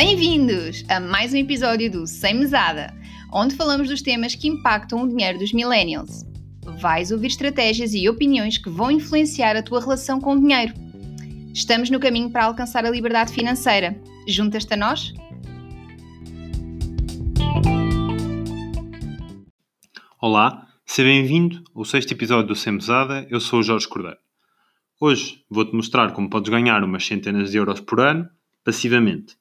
Bem-vindos 0.00 0.84
a 0.88 1.00
mais 1.00 1.34
um 1.34 1.38
episódio 1.38 1.90
do 1.90 2.06
Sem 2.06 2.34
Mesada, 2.34 2.94
onde 3.32 3.56
falamos 3.56 3.88
dos 3.88 4.00
temas 4.00 4.32
que 4.32 4.46
impactam 4.46 5.02
o 5.02 5.08
dinheiro 5.08 5.40
dos 5.40 5.52
millennials. 5.52 6.24
Vais 6.80 7.10
ouvir 7.10 7.26
estratégias 7.26 7.92
e 7.94 8.08
opiniões 8.08 8.58
que 8.58 8.70
vão 8.70 8.92
influenciar 8.92 9.56
a 9.56 9.62
tua 9.62 9.80
relação 9.80 10.20
com 10.20 10.34
o 10.34 10.40
dinheiro. 10.40 10.72
Estamos 11.52 11.90
no 11.90 11.98
caminho 11.98 12.30
para 12.30 12.44
alcançar 12.44 12.86
a 12.86 12.90
liberdade 12.90 13.32
financeira. 13.32 14.00
Juntas-te 14.24 14.72
a 14.74 14.76
nós? 14.76 15.12
Olá, 20.20 20.64
seja 20.86 21.08
bem-vindo 21.08 21.64
ao 21.74 21.84
sexto 21.84 22.12
episódio 22.12 22.46
do 22.46 22.54
Sem 22.54 22.74
Mesada. 22.74 23.26
Eu 23.28 23.40
sou 23.40 23.58
o 23.58 23.64
Jorge 23.64 23.88
Cordeiro. 23.88 24.18
Hoje 25.00 25.42
vou-te 25.50 25.74
mostrar 25.74 26.12
como 26.12 26.30
podes 26.30 26.50
ganhar 26.50 26.84
umas 26.84 27.04
centenas 27.04 27.50
de 27.50 27.56
euros 27.56 27.80
por 27.80 27.98
ano 27.98 28.28
passivamente. 28.62 29.36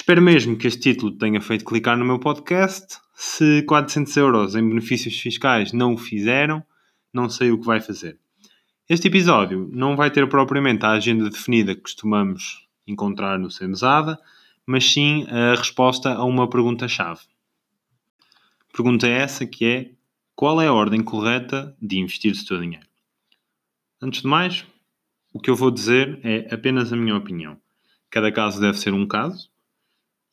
Espero 0.00 0.22
mesmo 0.22 0.56
que 0.56 0.68
este 0.68 0.92
título 0.92 1.10
tenha 1.10 1.40
feito 1.40 1.64
clicar 1.64 1.98
no 1.98 2.04
meu 2.04 2.20
podcast. 2.20 2.98
Se 3.16 3.64
400 3.64 4.16
euros 4.16 4.54
em 4.54 4.66
benefícios 4.66 5.18
fiscais 5.18 5.72
não 5.72 5.94
o 5.94 5.98
fizeram, 5.98 6.62
não 7.12 7.28
sei 7.28 7.50
o 7.50 7.58
que 7.58 7.66
vai 7.66 7.80
fazer. 7.80 8.16
Este 8.88 9.08
episódio 9.08 9.68
não 9.72 9.96
vai 9.96 10.08
ter 10.08 10.28
propriamente 10.28 10.86
a 10.86 10.92
agenda 10.92 11.28
definida 11.28 11.74
que 11.74 11.80
costumamos 11.80 12.64
encontrar 12.86 13.40
no 13.40 13.50
Semesada, 13.50 14.16
mas 14.64 14.88
sim 14.88 15.26
a 15.30 15.56
resposta 15.56 16.14
a 16.14 16.24
uma 16.24 16.48
pergunta-chave. 16.48 17.22
Pergunta 18.72 19.08
essa 19.08 19.44
que 19.46 19.64
é: 19.64 19.90
qual 20.36 20.60
é 20.62 20.68
a 20.68 20.72
ordem 20.72 21.02
correta 21.02 21.76
de 21.82 21.98
investir 21.98 22.32
o 22.32 22.46
teu 22.46 22.60
dinheiro? 22.60 22.86
Antes 24.00 24.22
de 24.22 24.28
mais, 24.28 24.64
o 25.32 25.40
que 25.40 25.50
eu 25.50 25.56
vou 25.56 25.72
dizer 25.72 26.20
é 26.22 26.54
apenas 26.54 26.92
a 26.92 26.96
minha 26.96 27.16
opinião. 27.16 27.58
Cada 28.08 28.30
caso 28.30 28.60
deve 28.60 28.78
ser 28.78 28.94
um 28.94 29.04
caso 29.04 29.50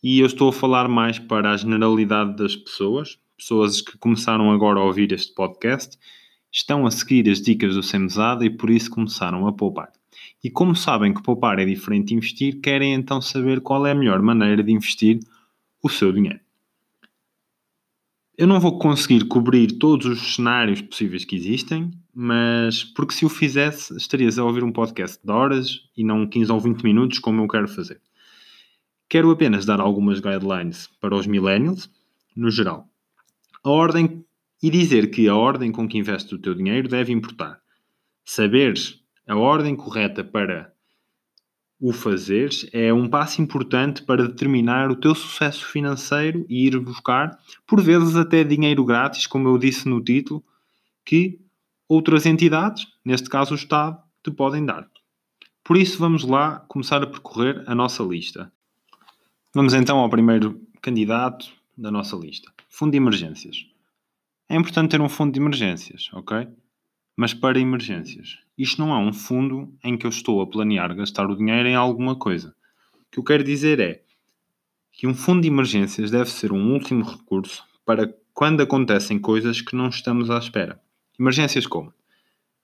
e 0.07 0.19
eu 0.19 0.27
estou 0.27 0.49
a 0.49 0.53
falar 0.53 0.87
mais 0.87 1.17
para 1.17 1.49
a 1.49 1.57
generalidade 1.57 2.35
das 2.35 2.55
pessoas, 2.55 3.17
pessoas 3.35 3.81
que 3.81 3.97
começaram 3.97 4.51
agora 4.51 4.79
a 4.79 4.83
ouvir 4.83 5.11
este 5.11 5.33
podcast, 5.33 5.97
estão 6.51 6.85
a 6.85 6.91
seguir 6.91 7.27
as 7.27 7.41
dicas 7.41 7.73
do 7.73 7.81
Semesada 7.81 8.45
e 8.45 8.51
por 8.51 8.69
isso 8.69 8.91
começaram 8.91 9.47
a 9.47 9.51
poupar. 9.51 9.91
E 10.43 10.51
como 10.51 10.75
sabem 10.75 11.11
que 11.11 11.23
poupar 11.23 11.57
é 11.57 11.65
diferente 11.65 12.09
de 12.09 12.13
investir, 12.13 12.61
querem 12.61 12.93
então 12.93 13.19
saber 13.19 13.61
qual 13.61 13.83
é 13.87 13.93
a 13.93 13.95
melhor 13.95 14.21
maneira 14.21 14.61
de 14.61 14.71
investir 14.71 15.21
o 15.81 15.89
seu 15.89 16.11
dinheiro. 16.11 16.39
Eu 18.37 18.45
não 18.45 18.59
vou 18.59 18.77
conseguir 18.77 19.25
cobrir 19.25 19.71
todos 19.79 20.05
os 20.05 20.35
cenários 20.35 20.83
possíveis 20.83 21.25
que 21.25 21.35
existem, 21.35 21.89
mas 22.13 22.83
porque 22.83 23.15
se 23.15 23.25
o 23.25 23.29
fizesse, 23.29 23.97
estarias 23.97 24.37
a 24.37 24.43
ouvir 24.43 24.63
um 24.63 24.71
podcast 24.71 25.17
de 25.25 25.31
horas 25.31 25.79
e 25.97 26.03
não 26.03 26.27
15 26.27 26.51
ou 26.51 26.59
20 26.59 26.83
minutos 26.83 27.17
como 27.17 27.41
eu 27.41 27.47
quero 27.47 27.67
fazer. 27.67 27.99
Quero 29.07 29.31
apenas 29.31 29.65
dar 29.65 29.79
algumas 29.79 30.19
guidelines 30.19 30.87
para 30.99 31.15
os 31.15 31.27
millennials, 31.27 31.89
no 32.35 32.49
geral. 32.49 32.89
A 33.63 33.69
ordem 33.69 34.25
e 34.61 34.69
dizer 34.69 35.11
que 35.11 35.27
a 35.27 35.35
ordem 35.35 35.71
com 35.71 35.87
que 35.87 35.97
investes 35.97 36.31
o 36.31 36.39
teu 36.39 36.55
dinheiro 36.55 36.87
deve 36.87 37.13
importar. 37.13 37.59
Saberes 38.23 38.99
a 39.27 39.35
ordem 39.35 39.75
correta 39.75 40.23
para 40.23 40.73
o 41.79 41.91
fazeres 41.91 42.67
é 42.71 42.93
um 42.93 43.07
passo 43.07 43.41
importante 43.41 44.01
para 44.03 44.27
determinar 44.27 44.89
o 44.89 44.95
teu 44.95 45.13
sucesso 45.13 45.65
financeiro 45.65 46.45
e 46.47 46.65
ir 46.67 46.79
buscar, 46.79 47.37
por 47.67 47.81
vezes 47.81 48.15
até 48.15 48.43
dinheiro 48.43 48.85
grátis, 48.85 49.27
como 49.27 49.49
eu 49.49 49.57
disse 49.57 49.87
no 49.87 50.01
título, 50.01 50.43
que 51.03 51.39
outras 51.87 52.25
entidades, 52.25 52.87
neste 53.03 53.29
caso 53.29 53.53
o 53.53 53.57
Estado, 53.57 53.99
te 54.23 54.31
podem 54.31 54.65
dar. 54.65 54.89
Por 55.63 55.77
isso, 55.77 55.99
vamos 55.99 56.23
lá 56.23 56.59
começar 56.67 57.03
a 57.03 57.07
percorrer 57.07 57.63
a 57.67 57.75
nossa 57.75 58.03
lista. 58.03 58.51
Vamos 59.55 59.73
então 59.73 59.99
ao 59.99 60.09
primeiro 60.09 60.61
candidato 60.81 61.49
da 61.77 61.89
nossa 61.89 62.13
lista: 62.17 62.51
Fundo 62.67 62.91
de 62.91 62.97
Emergências. 62.97 63.65
É 64.49 64.55
importante 64.57 64.91
ter 64.91 64.99
um 64.99 65.07
fundo 65.07 65.31
de 65.31 65.39
emergências, 65.39 66.09
ok? 66.11 66.49
Mas 67.15 67.33
para 67.33 67.57
emergências. 67.57 68.37
Isto 68.57 68.81
não 68.81 68.93
é 68.93 68.97
um 68.97 69.13
fundo 69.13 69.73
em 69.81 69.97
que 69.97 70.05
eu 70.05 70.09
estou 70.09 70.41
a 70.41 70.45
planear 70.45 70.93
gastar 70.93 71.29
o 71.29 71.37
dinheiro 71.37 71.69
em 71.69 71.73
alguma 71.73 72.17
coisa. 72.17 72.53
O 72.95 73.05
que 73.09 73.17
eu 73.17 73.23
quero 73.23 73.45
dizer 73.45 73.79
é 73.79 74.03
que 74.91 75.07
um 75.07 75.15
fundo 75.15 75.43
de 75.43 75.47
emergências 75.47 76.11
deve 76.11 76.29
ser 76.29 76.51
um 76.51 76.73
último 76.73 77.05
recurso 77.05 77.63
para 77.85 78.13
quando 78.33 78.61
acontecem 78.61 79.17
coisas 79.17 79.61
que 79.61 79.73
não 79.73 79.87
estamos 79.87 80.29
à 80.29 80.37
espera. 80.37 80.81
Emergências 81.17 81.65
como? 81.65 81.93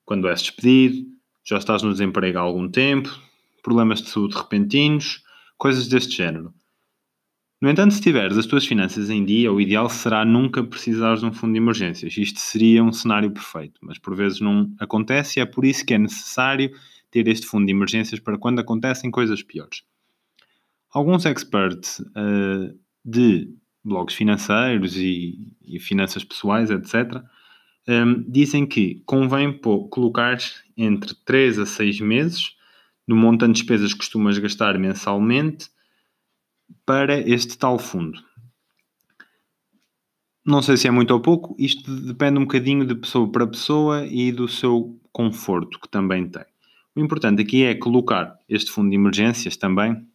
Quando 0.04 0.28
és 0.28 0.42
despedido, 0.42 1.08
já 1.42 1.58
estás 1.58 1.84
no 1.84 1.94
desemprego 1.94 2.38
há 2.38 2.42
algum 2.42 2.68
tempo, 2.68 3.18
problemas 3.64 4.02
de 4.02 4.10
saúde 4.10 4.36
repentinos, 4.36 5.24
coisas 5.58 5.88
deste 5.88 6.18
género. 6.18 6.54
No 7.62 7.70
entanto, 7.70 7.94
se 7.94 8.02
tiveres 8.02 8.40
as 8.40 8.48
tuas 8.48 8.66
finanças 8.66 9.12
em 9.12 9.24
dia, 9.24 9.54
o 9.54 9.62
ideal 9.62 9.88
será 9.88 10.26
nunca 10.26 10.64
precisares 10.64 11.20
de 11.20 11.28
um 11.28 11.32
fundo 11.32 11.54
de 11.54 11.60
emergências. 11.60 12.18
Isto 12.18 12.40
seria 12.40 12.84
um 12.84 12.92
cenário 12.92 13.30
perfeito, 13.30 13.80
mas 13.84 14.00
por 14.00 14.16
vezes 14.16 14.42
não 14.42 14.74
acontece 14.80 15.40
e 15.40 15.44
é 15.44 15.46
por 15.46 15.64
isso 15.64 15.86
que 15.86 15.94
é 15.94 15.98
necessário 16.00 16.72
ter 17.12 17.28
este 17.28 17.46
fundo 17.46 17.68
de 17.68 17.72
emergências 17.72 18.20
para 18.20 18.36
quando 18.36 18.58
acontecem 18.58 19.12
coisas 19.12 19.44
piores. 19.44 19.84
Alguns 20.92 21.24
experts 21.28 22.00
uh, 22.00 22.76
de 23.06 23.54
blogs 23.84 24.16
financeiros 24.16 24.98
e, 24.98 25.54
e, 25.62 25.80
finanças 25.80 26.24
pessoais, 26.24 26.72
etc., 26.72 27.22
um, 27.88 27.92
eh, 28.12 28.24
dizem 28.28 28.66
que 28.66 29.02
convém 29.06 29.60
colocar 29.90 30.38
entre 30.78 31.16
3 31.26 31.60
a 31.60 31.66
6 31.66 32.00
meses 32.02 32.56
no 33.08 33.16
montante 33.16 33.54
de 33.54 33.60
despesas 33.62 33.92
que 33.92 34.00
costumas 34.00 34.38
gastar 34.38 34.78
mensalmente 34.78 35.68
para 36.86 37.20
este 37.20 37.58
tal 37.58 37.78
fundo. 37.78 38.20
Não 40.46 40.62
sei 40.62 40.76
se 40.76 40.88
é 40.88 40.92
muito 40.92 41.12
ou 41.12 41.20
pouco, 41.20 41.56
isto 41.60 41.94
depende 42.02 42.40
um 42.40 42.44
bocadinho 42.44 42.86
de 42.86 42.96
pessoa 42.96 43.32
para 43.32 43.46
pessoa 43.46 44.06
e 44.08 44.32
do 44.32 44.48
seu 44.48 45.00
conforto 45.12 45.80
que 45.80 45.88
também 45.88 46.28
tem. 46.28 46.46
O 46.96 47.00
importante 47.00 47.42
aqui 47.42 47.64
é 47.64 47.76
colocar 47.76 48.38
este 48.50 48.72
fundo 48.72 48.90
de 48.90 48.96
emergências 48.96 49.56
também 49.56 50.06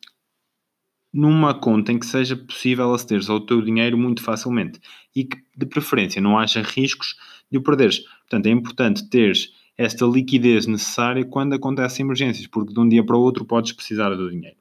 numa 1.16 1.54
conta 1.54 1.92
em 1.92 1.98
que 1.98 2.04
seja 2.04 2.36
possível 2.36 2.92
aceder 2.92 3.22
ao 3.30 3.40
teu 3.40 3.62
dinheiro 3.62 3.96
muito 3.96 4.22
facilmente 4.22 4.78
e 5.14 5.24
que, 5.24 5.38
de 5.56 5.64
preferência, 5.64 6.20
não 6.20 6.38
haja 6.38 6.60
riscos 6.60 7.16
de 7.50 7.56
o 7.56 7.62
perderes. 7.62 8.00
Portanto, 8.00 8.46
é 8.46 8.50
importante 8.50 9.08
teres 9.08 9.50
esta 9.78 10.04
liquidez 10.04 10.66
necessária 10.66 11.24
quando 11.24 11.54
acontecem 11.54 12.04
emergências, 12.04 12.46
porque 12.46 12.74
de 12.74 12.80
um 12.80 12.86
dia 12.86 13.04
para 13.04 13.16
o 13.16 13.20
outro 13.20 13.46
podes 13.46 13.72
precisar 13.72 14.10
do 14.10 14.30
dinheiro. 14.30 14.56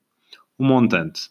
O 0.58 0.64
montante 0.64 1.30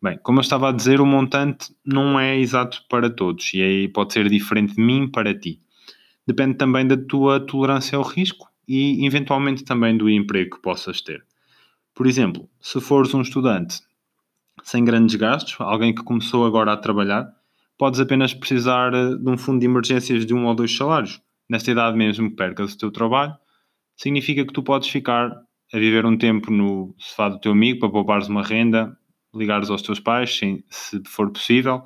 Bem, 0.00 0.16
como 0.22 0.38
eu 0.38 0.42
estava 0.42 0.68
a 0.68 0.72
dizer, 0.72 1.00
o 1.00 1.06
montante 1.06 1.74
não 1.84 2.20
é 2.20 2.38
exato 2.38 2.84
para 2.88 3.10
todos 3.10 3.52
e 3.52 3.60
aí 3.60 3.88
pode 3.88 4.12
ser 4.12 4.28
diferente 4.28 4.76
de 4.76 4.80
mim 4.80 5.10
para 5.10 5.36
ti. 5.36 5.60
Depende 6.24 6.54
também 6.54 6.86
da 6.86 6.96
tua 6.96 7.40
tolerância 7.40 7.98
ao 7.98 8.04
risco 8.04 8.48
e, 8.66 9.04
eventualmente, 9.04 9.64
também 9.64 9.96
do 9.96 10.08
emprego 10.08 10.56
que 10.56 10.62
possas 10.62 11.00
ter. 11.00 11.24
Por 11.94 12.06
exemplo, 12.06 12.48
se 12.60 12.80
fores 12.80 13.12
um 13.12 13.22
estudante 13.22 13.80
sem 14.62 14.84
grandes 14.84 15.16
gastos, 15.16 15.56
alguém 15.58 15.92
que 15.92 16.04
começou 16.04 16.46
agora 16.46 16.72
a 16.72 16.76
trabalhar, 16.76 17.28
podes 17.76 17.98
apenas 17.98 18.32
precisar 18.32 18.94
eh, 18.94 19.16
de 19.16 19.28
um 19.28 19.36
fundo 19.36 19.58
de 19.58 19.66
emergências 19.66 20.24
de 20.24 20.32
um 20.32 20.46
ou 20.46 20.54
dois 20.54 20.76
salários. 20.76 21.20
Nesta 21.50 21.72
idade 21.72 21.96
mesmo 21.96 22.30
que 22.30 22.36
percas 22.36 22.74
o 22.74 22.78
teu 22.78 22.92
trabalho, 22.92 23.34
significa 23.96 24.44
que 24.44 24.52
tu 24.52 24.62
podes 24.62 24.88
ficar 24.88 25.32
a 25.72 25.78
viver 25.78 26.06
um 26.06 26.16
tempo 26.16 26.52
no 26.52 26.94
sofá 26.98 27.28
do 27.28 27.40
teu 27.40 27.50
amigo 27.50 27.80
para 27.80 27.90
poupares 27.90 28.28
uma 28.28 28.42
renda 28.44 28.96
ligares 29.38 29.70
aos 29.70 29.82
teus 29.82 30.00
pais, 30.00 30.36
sim, 30.36 30.62
se 30.68 31.02
for 31.06 31.30
possível. 31.30 31.82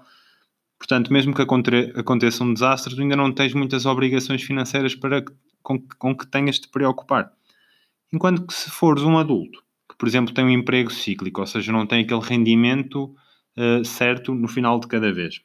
Portanto, 0.78 1.12
mesmo 1.12 1.32
que 1.34 1.42
aconteça 1.42 2.42
um 2.42 2.52
desastre, 2.52 2.94
tu 2.94 3.02
ainda 3.02 3.14
não 3.14 3.32
tens 3.32 3.54
muitas 3.54 3.86
obrigações 3.86 4.42
financeiras 4.42 4.94
para 4.94 5.24
com, 5.62 5.78
com 5.98 6.16
que 6.16 6.26
tenhas 6.26 6.56
de 6.56 6.62
te 6.62 6.68
preocupar. 6.68 7.32
Enquanto 8.12 8.46
que 8.46 8.52
se 8.52 8.70
fores 8.70 9.02
um 9.04 9.16
adulto, 9.16 9.62
que 9.88 9.96
por 9.96 10.08
exemplo 10.08 10.34
tem 10.34 10.44
um 10.44 10.50
emprego 10.50 10.90
cíclico, 10.90 11.40
ou 11.40 11.46
seja, 11.46 11.70
não 11.70 11.86
tem 11.86 12.02
aquele 12.02 12.20
rendimento 12.20 13.14
uh, 13.56 13.84
certo 13.84 14.34
no 14.34 14.48
final 14.48 14.80
de 14.80 14.88
cada 14.88 15.12
vez, 15.12 15.40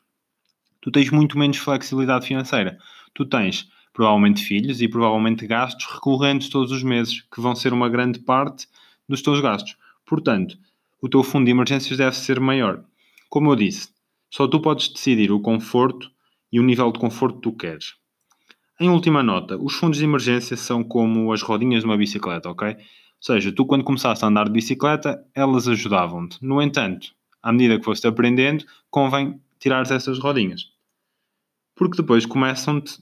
tu 0.81 0.91
tens 0.91 1.11
muito 1.11 1.37
menos 1.37 1.57
flexibilidade 1.57 2.25
financeira. 2.25 2.77
Tu 3.13 3.25
tens 3.25 3.69
provavelmente 3.93 4.43
filhos 4.43 4.81
e 4.81 4.87
provavelmente 4.87 5.47
gastos 5.47 5.85
recorrentes 5.85 6.49
todos 6.49 6.71
os 6.71 6.83
meses, 6.83 7.21
que 7.21 7.41
vão 7.41 7.55
ser 7.55 7.73
uma 7.73 7.89
grande 7.89 8.19
parte 8.19 8.67
dos 9.09 9.21
teus 9.21 9.41
gastos. 9.41 9.75
Portanto, 10.05 10.57
o 11.01 11.07
teu 11.09 11.23
fundo 11.23 11.45
de 11.45 11.51
emergências 11.51 11.97
deve 11.97 12.15
ser 12.15 12.39
maior. 12.39 12.83
Como 13.29 13.51
eu 13.51 13.55
disse, 13.55 13.89
só 14.29 14.47
tu 14.47 14.61
podes 14.61 14.89
decidir 14.89 15.31
o 15.31 15.39
conforto 15.39 16.09
e 16.51 16.59
o 16.59 16.63
nível 16.63 16.91
de 16.91 16.99
conforto 16.99 17.35
que 17.35 17.41
tu 17.41 17.53
queres. 17.53 17.95
Em 18.79 18.89
última 18.89 19.23
nota, 19.23 19.57
os 19.57 19.73
fundos 19.73 19.97
de 19.97 20.05
emergência 20.05 20.55
são 20.55 20.83
como 20.83 21.31
as 21.33 21.41
rodinhas 21.41 21.81
de 21.81 21.85
uma 21.85 21.97
bicicleta, 21.97 22.49
ok? 22.49 22.69
Ou 22.69 22.75
seja, 23.19 23.51
tu 23.51 23.65
quando 23.65 23.83
começaste 23.83 24.23
a 24.23 24.27
andar 24.27 24.45
de 24.45 24.51
bicicleta, 24.51 25.19
elas 25.33 25.67
ajudavam-te. 25.67 26.37
No 26.43 26.61
entanto, 26.61 27.07
à 27.41 27.51
medida 27.51 27.79
que 27.79 27.85
foste 27.85 28.07
aprendendo, 28.07 28.65
convém 28.89 29.41
tirares 29.59 29.89
essas 29.89 30.19
rodinhas. 30.19 30.71
Porque 31.75 31.97
depois 31.97 32.25
começam-te 32.25 32.99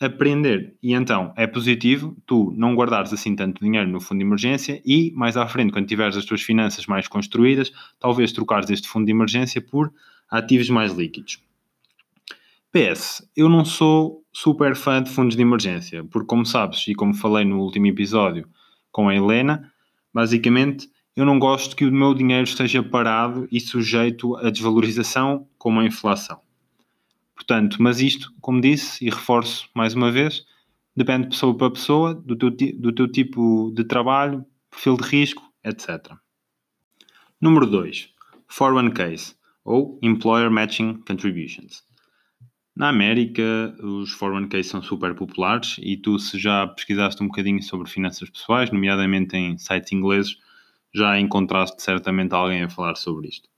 aprender. 0.00 0.74
E 0.82 0.94
então 0.94 1.32
é 1.36 1.46
positivo 1.46 2.16
tu 2.26 2.52
não 2.56 2.74
guardares 2.74 3.12
assim 3.12 3.36
tanto 3.36 3.62
dinheiro 3.62 3.88
no 3.88 4.00
fundo 4.00 4.18
de 4.18 4.24
emergência 4.24 4.80
e 4.84 5.12
mais 5.14 5.36
à 5.36 5.46
frente, 5.46 5.72
quando 5.72 5.86
tiveres 5.86 6.16
as 6.16 6.24
tuas 6.24 6.40
finanças 6.40 6.86
mais 6.86 7.06
construídas, 7.06 7.70
talvez 7.98 8.32
trocares 8.32 8.70
este 8.70 8.88
fundo 8.88 9.04
de 9.04 9.12
emergência 9.12 9.60
por 9.60 9.92
ativos 10.30 10.70
mais 10.70 10.92
líquidos. 10.92 11.38
PS, 12.72 13.28
eu 13.36 13.48
não 13.48 13.64
sou 13.64 14.24
super 14.32 14.74
fã 14.74 15.02
de 15.02 15.10
fundos 15.10 15.36
de 15.36 15.42
emergência, 15.42 16.04
porque 16.04 16.26
como 16.26 16.46
sabes 16.46 16.86
e 16.88 16.94
como 16.94 17.12
falei 17.12 17.44
no 17.44 17.60
último 17.60 17.86
episódio 17.86 18.48
com 18.90 19.08
a 19.08 19.14
Helena, 19.14 19.70
basicamente 20.14 20.88
eu 21.14 21.26
não 21.26 21.38
gosto 21.38 21.76
que 21.76 21.84
o 21.84 21.92
meu 21.92 22.14
dinheiro 22.14 22.44
esteja 22.44 22.82
parado 22.82 23.46
e 23.50 23.60
sujeito 23.60 24.36
à 24.36 24.50
desvalorização 24.50 25.46
como 25.58 25.80
a 25.80 25.84
inflação. 25.84 26.40
Portanto, 27.40 27.78
mas 27.80 28.02
isto, 28.02 28.34
como 28.38 28.60
disse, 28.60 29.02
e 29.02 29.08
reforço 29.08 29.66
mais 29.74 29.94
uma 29.94 30.12
vez, 30.12 30.44
depende 30.94 31.22
de 31.22 31.28
pessoa 31.30 31.56
para 31.56 31.70
pessoa, 31.70 32.14
do 32.14 32.36
teu, 32.36 32.50
do 32.50 32.92
teu 32.92 33.10
tipo 33.10 33.72
de 33.74 33.82
trabalho, 33.82 34.44
perfil 34.70 34.98
de 34.98 35.04
risco, 35.04 35.42
etc. 35.64 36.12
Número 37.40 37.66
2. 37.66 38.10
401ks, 38.46 39.34
ou 39.64 39.98
Employer 40.02 40.50
Matching 40.50 41.02
Contributions. 41.08 41.82
Na 42.76 42.90
América, 42.90 43.74
os 43.82 44.14
401ks 44.14 44.64
são 44.64 44.82
super 44.82 45.14
populares 45.14 45.76
e 45.78 45.96
tu, 45.96 46.18
se 46.18 46.38
já 46.38 46.66
pesquisaste 46.66 47.22
um 47.22 47.28
bocadinho 47.28 47.62
sobre 47.62 47.88
finanças 47.88 48.28
pessoais, 48.28 48.70
nomeadamente 48.70 49.34
em 49.34 49.56
sites 49.56 49.92
ingleses, 49.92 50.36
já 50.94 51.18
encontraste 51.18 51.82
certamente 51.82 52.34
alguém 52.34 52.62
a 52.62 52.68
falar 52.68 52.96
sobre 52.96 53.28
isto. 53.28 53.49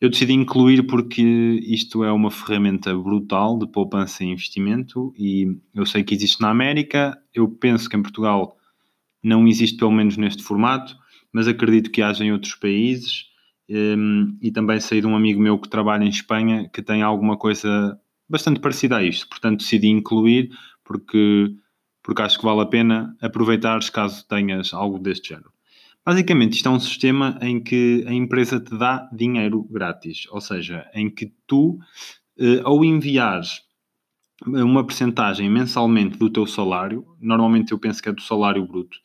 Eu 0.00 0.08
decidi 0.08 0.32
incluir 0.32 0.86
porque 0.86 1.22
isto 1.22 2.02
é 2.02 2.10
uma 2.10 2.30
ferramenta 2.30 2.96
brutal 2.96 3.58
de 3.58 3.66
poupança 3.66 4.24
e 4.24 4.28
investimento 4.28 5.12
e 5.14 5.58
eu 5.74 5.84
sei 5.84 6.02
que 6.02 6.14
existe 6.14 6.40
na 6.40 6.48
América, 6.48 7.20
eu 7.34 7.46
penso 7.46 7.88
que 7.88 7.96
em 7.96 8.02
Portugal 8.02 8.56
não 9.22 9.46
existe 9.46 9.76
pelo 9.76 9.92
menos 9.92 10.16
neste 10.16 10.42
formato, 10.42 10.96
mas 11.30 11.46
acredito 11.46 11.90
que 11.90 12.00
haja 12.00 12.24
em 12.24 12.32
outros 12.32 12.54
países. 12.54 13.26
Um, 13.68 14.38
e 14.40 14.50
também 14.50 14.80
sei 14.80 15.00
de 15.00 15.06
um 15.06 15.14
amigo 15.14 15.40
meu 15.40 15.56
que 15.58 15.68
trabalha 15.68 16.02
em 16.02 16.08
Espanha 16.08 16.68
que 16.72 16.82
tem 16.82 17.02
alguma 17.02 17.36
coisa 17.36 17.96
bastante 18.28 18.58
parecida 18.58 18.96
a 18.96 19.04
isto, 19.04 19.28
portanto 19.28 19.60
decidi 19.60 19.86
incluir 19.86 20.50
porque, 20.82 21.54
porque 22.02 22.22
acho 22.22 22.38
que 22.38 22.44
vale 22.44 22.62
a 22.62 22.66
pena 22.66 23.16
aproveitares 23.20 23.88
caso 23.90 24.26
tenhas 24.26 24.72
algo 24.74 24.98
deste 24.98 25.28
género. 25.28 25.52
Basicamente, 26.04 26.54
isto 26.54 26.68
é 26.68 26.72
um 26.72 26.80
sistema 26.80 27.38
em 27.42 27.62
que 27.62 28.04
a 28.06 28.12
empresa 28.12 28.58
te 28.58 28.76
dá 28.76 29.08
dinheiro 29.12 29.62
grátis, 29.70 30.26
ou 30.30 30.40
seja, 30.40 30.88
em 30.94 31.10
que 31.10 31.32
tu, 31.46 31.78
eh, 32.38 32.60
ao 32.64 32.84
enviares 32.84 33.60
uma 34.46 34.86
percentagem 34.86 35.50
mensalmente 35.50 36.18
do 36.18 36.30
teu 36.30 36.46
salário, 36.46 37.04
normalmente 37.20 37.72
eu 37.72 37.78
penso 37.78 38.02
que 38.02 38.08
é 38.08 38.12
do 38.12 38.22
salário 38.22 38.66
bruto, 38.66 38.98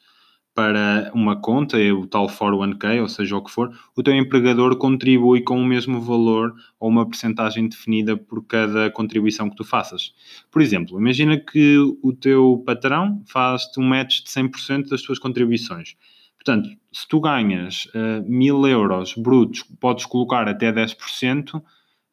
para 0.53 1.11
uma 1.13 1.35
conta, 1.35 1.77
é 1.77 1.91
o 1.91 2.07
tal 2.07 2.29
401k, 2.29 3.01
ou 3.01 3.09
seja, 3.09 3.35
o 3.35 3.43
que 3.43 3.51
for, 3.51 3.77
o 3.93 4.01
teu 4.01 4.15
empregador 4.15 4.77
contribui 4.77 5.41
com 5.41 5.59
o 5.59 5.65
mesmo 5.65 5.99
valor 5.99 6.53
ou 6.79 6.89
uma 6.89 7.05
percentagem 7.05 7.67
definida 7.67 8.15
por 8.15 8.41
cada 8.45 8.89
contribuição 8.89 9.49
que 9.49 9.57
tu 9.57 9.65
faças. 9.65 10.13
Por 10.49 10.61
exemplo, 10.61 10.97
imagina 10.97 11.37
que 11.37 11.77
o 12.01 12.13
teu 12.13 12.63
patrão 12.65 13.21
faz-te 13.27 13.81
um 13.81 13.83
match 13.83 14.23
de 14.23 14.29
100% 14.29 14.87
das 14.87 15.01
tuas 15.01 15.19
contribuições 15.19 15.97
Portanto, 16.45 16.69
se 16.91 17.07
tu 17.07 17.19
ganhas 17.19 17.87
uh, 17.87 18.23
mil 18.23 18.67
euros 18.67 19.15
brutos, 19.17 19.63
podes 19.79 20.05
colocar 20.05 20.47
até 20.47 20.71
10% 20.71 21.55
uh, 21.55 21.63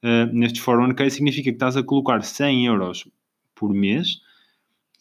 eh, 0.03 0.25
nestes 0.33 0.63
401k, 0.65 1.11
significa 1.11 1.51
que 1.51 1.51
estás 1.51 1.77
a 1.77 1.83
colocar 1.83 2.23
100 2.23 2.67
euros 2.67 3.07
por 3.55 3.75
mês 3.75 4.23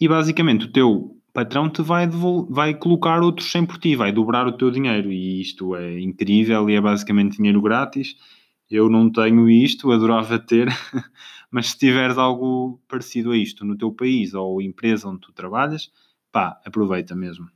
e 0.01 0.07
basicamente 0.07 0.66
o 0.66 0.72
teu 0.72 1.18
patrão 1.31 1.69
te 1.69 1.81
vai, 1.81 2.10
vai 2.50 2.74
colocar 2.75 3.24
outros 3.24 3.50
100 3.50 3.66
por 3.68 3.78
ti, 3.78 3.95
vai 3.95 4.12
dobrar 4.12 4.45
o 4.48 4.51
teu 4.51 4.69
dinheiro 4.69 5.10
e 5.10 5.39
isto 5.39 5.78
é 5.78 6.01
incrível 6.01 6.69
e 6.69 6.75
é 6.75 6.81
basicamente 6.81 7.38
dinheiro 7.38 7.62
grátis. 7.62 8.18
Eu 8.69 8.89
não 8.89 9.10
tenho 9.10 9.50
isto, 9.50 9.94
adorava 9.94 10.38
ter, 10.39 10.68
mas 11.50 11.69
se 11.69 11.78
tiveres 11.78 12.18
algo 12.18 12.81
parecido 12.86 13.31
a 13.31 13.38
isto 13.38 13.63
no 13.63 13.78
teu 13.78 13.94
país 13.94 14.33
ou 14.33 14.62
empresa 14.62 15.07
onde 15.07 15.22
tu 15.22 15.31
trabalhas, 15.31 15.89
pá, 16.33 16.60
aproveita 16.66 17.16
mesmo. 17.16 17.48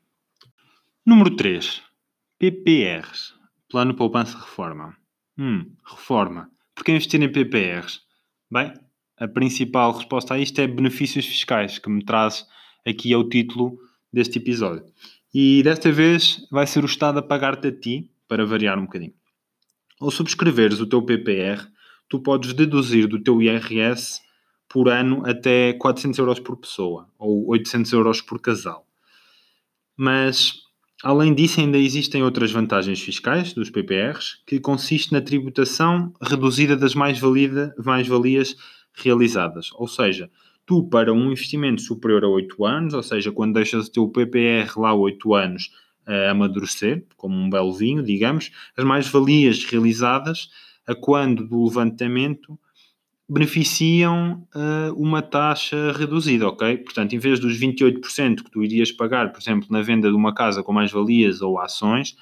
Número 1.08 1.36
3. 1.36 1.84
PPRs. 2.40 3.36
Plano 3.70 3.94
Poupança 3.94 4.40
Reforma. 4.40 4.98
Hum, 5.38 5.72
reforma. 5.86 6.50
Por 6.74 6.84
que 6.84 6.94
investir 6.94 7.22
em 7.22 7.32
PPRs? 7.32 8.02
Bem, 8.50 8.74
a 9.16 9.28
principal 9.28 9.92
resposta 9.92 10.34
a 10.34 10.40
isto 10.40 10.60
é 10.60 10.66
benefícios 10.66 11.28
fiscais, 11.28 11.78
que 11.78 11.92
me 11.92 12.04
traz 12.04 12.48
aqui 12.84 13.14
ao 13.14 13.30
título 13.30 13.78
deste 14.12 14.40
episódio. 14.40 14.84
E 15.32 15.62
desta 15.62 15.92
vez 15.92 16.48
vai 16.50 16.66
ser 16.66 16.84
o 16.84 16.88
Estado 16.88 17.20
a 17.20 17.22
pagar-te 17.22 17.68
a 17.68 17.72
ti, 17.72 18.10
para 18.28 18.44
variar 18.44 18.80
um 18.80 18.86
bocadinho. 18.86 19.14
Ao 20.02 20.10
subscreveres 20.10 20.80
o 20.80 20.88
teu 20.88 21.04
PPR, 21.04 21.68
tu 22.10 22.20
podes 22.20 22.52
deduzir 22.54 23.08
do 23.08 23.22
teu 23.22 23.40
IRS 23.44 24.24
por 24.68 24.90
ano 24.90 25.22
até 25.24 25.74
400 25.74 26.18
euros 26.18 26.40
por 26.40 26.58
pessoa, 26.58 27.08
ou 27.20 27.48
800 27.52 27.94
euros 27.94 28.22
por 28.22 28.42
casal. 28.42 28.88
Mas 29.96 30.65
Além 31.06 31.36
disso, 31.36 31.62
ainda 31.62 31.78
existem 31.78 32.24
outras 32.24 32.52
vantagens 32.52 33.00
fiscais 33.00 33.54
dos 33.54 33.70
PPRs, 33.70 34.40
que 34.44 34.60
consiste 34.60 35.14
na 35.14 35.22
tributação 35.22 36.12
reduzida 36.20 36.76
das 36.76 36.96
mais-valias 36.96 38.56
realizadas. 38.92 39.70
Ou 39.76 39.88
seja, 39.88 40.32
tu, 40.66 40.84
para 40.90 41.14
um 41.14 41.28
investimento 41.28 41.84
superior 41.84 42.24
a 42.24 42.28
8 42.28 42.66
anos, 42.66 42.94
ou 42.96 43.04
seja, 43.04 43.32
quando 43.32 43.54
deixas 43.54 43.86
o 43.86 43.92
teu 43.92 44.08
PPR 44.10 44.80
lá 44.80 44.96
8 44.96 45.36
anos 45.36 45.70
a 46.08 46.32
amadurecer, 46.32 47.06
como 47.16 47.36
um 47.36 47.52
belo 47.52 47.72
vinho, 47.72 48.02
digamos, 48.02 48.50
as 48.76 48.84
mais-valias 48.84 49.64
realizadas, 49.64 50.50
a 50.88 50.96
quando 50.96 51.48
do 51.48 51.66
levantamento, 51.66 52.58
beneficiam 53.28 54.48
uh, 54.56 54.94
uma 54.96 55.22
taxa 55.22 55.92
reduzida, 55.92 56.48
ok? 56.48 56.78
Portanto, 56.78 57.14
em 57.14 57.20
vez 57.20 57.40
dos 57.40 57.60
28% 57.60 58.44
que 58.44 58.52
tu 58.52 58.64
irias 58.64 58.92
pagar, 58.92 59.32
por 59.32 59.42
exemplo, 59.42 59.68
na 59.72 59.82
venda 59.82 60.10
de 60.10 60.16
uma 60.16 60.34
casa 60.34 60.62
com 60.62 60.72
mais-valias 60.72 61.42
ou 61.42 61.60
ações, 61.60 62.16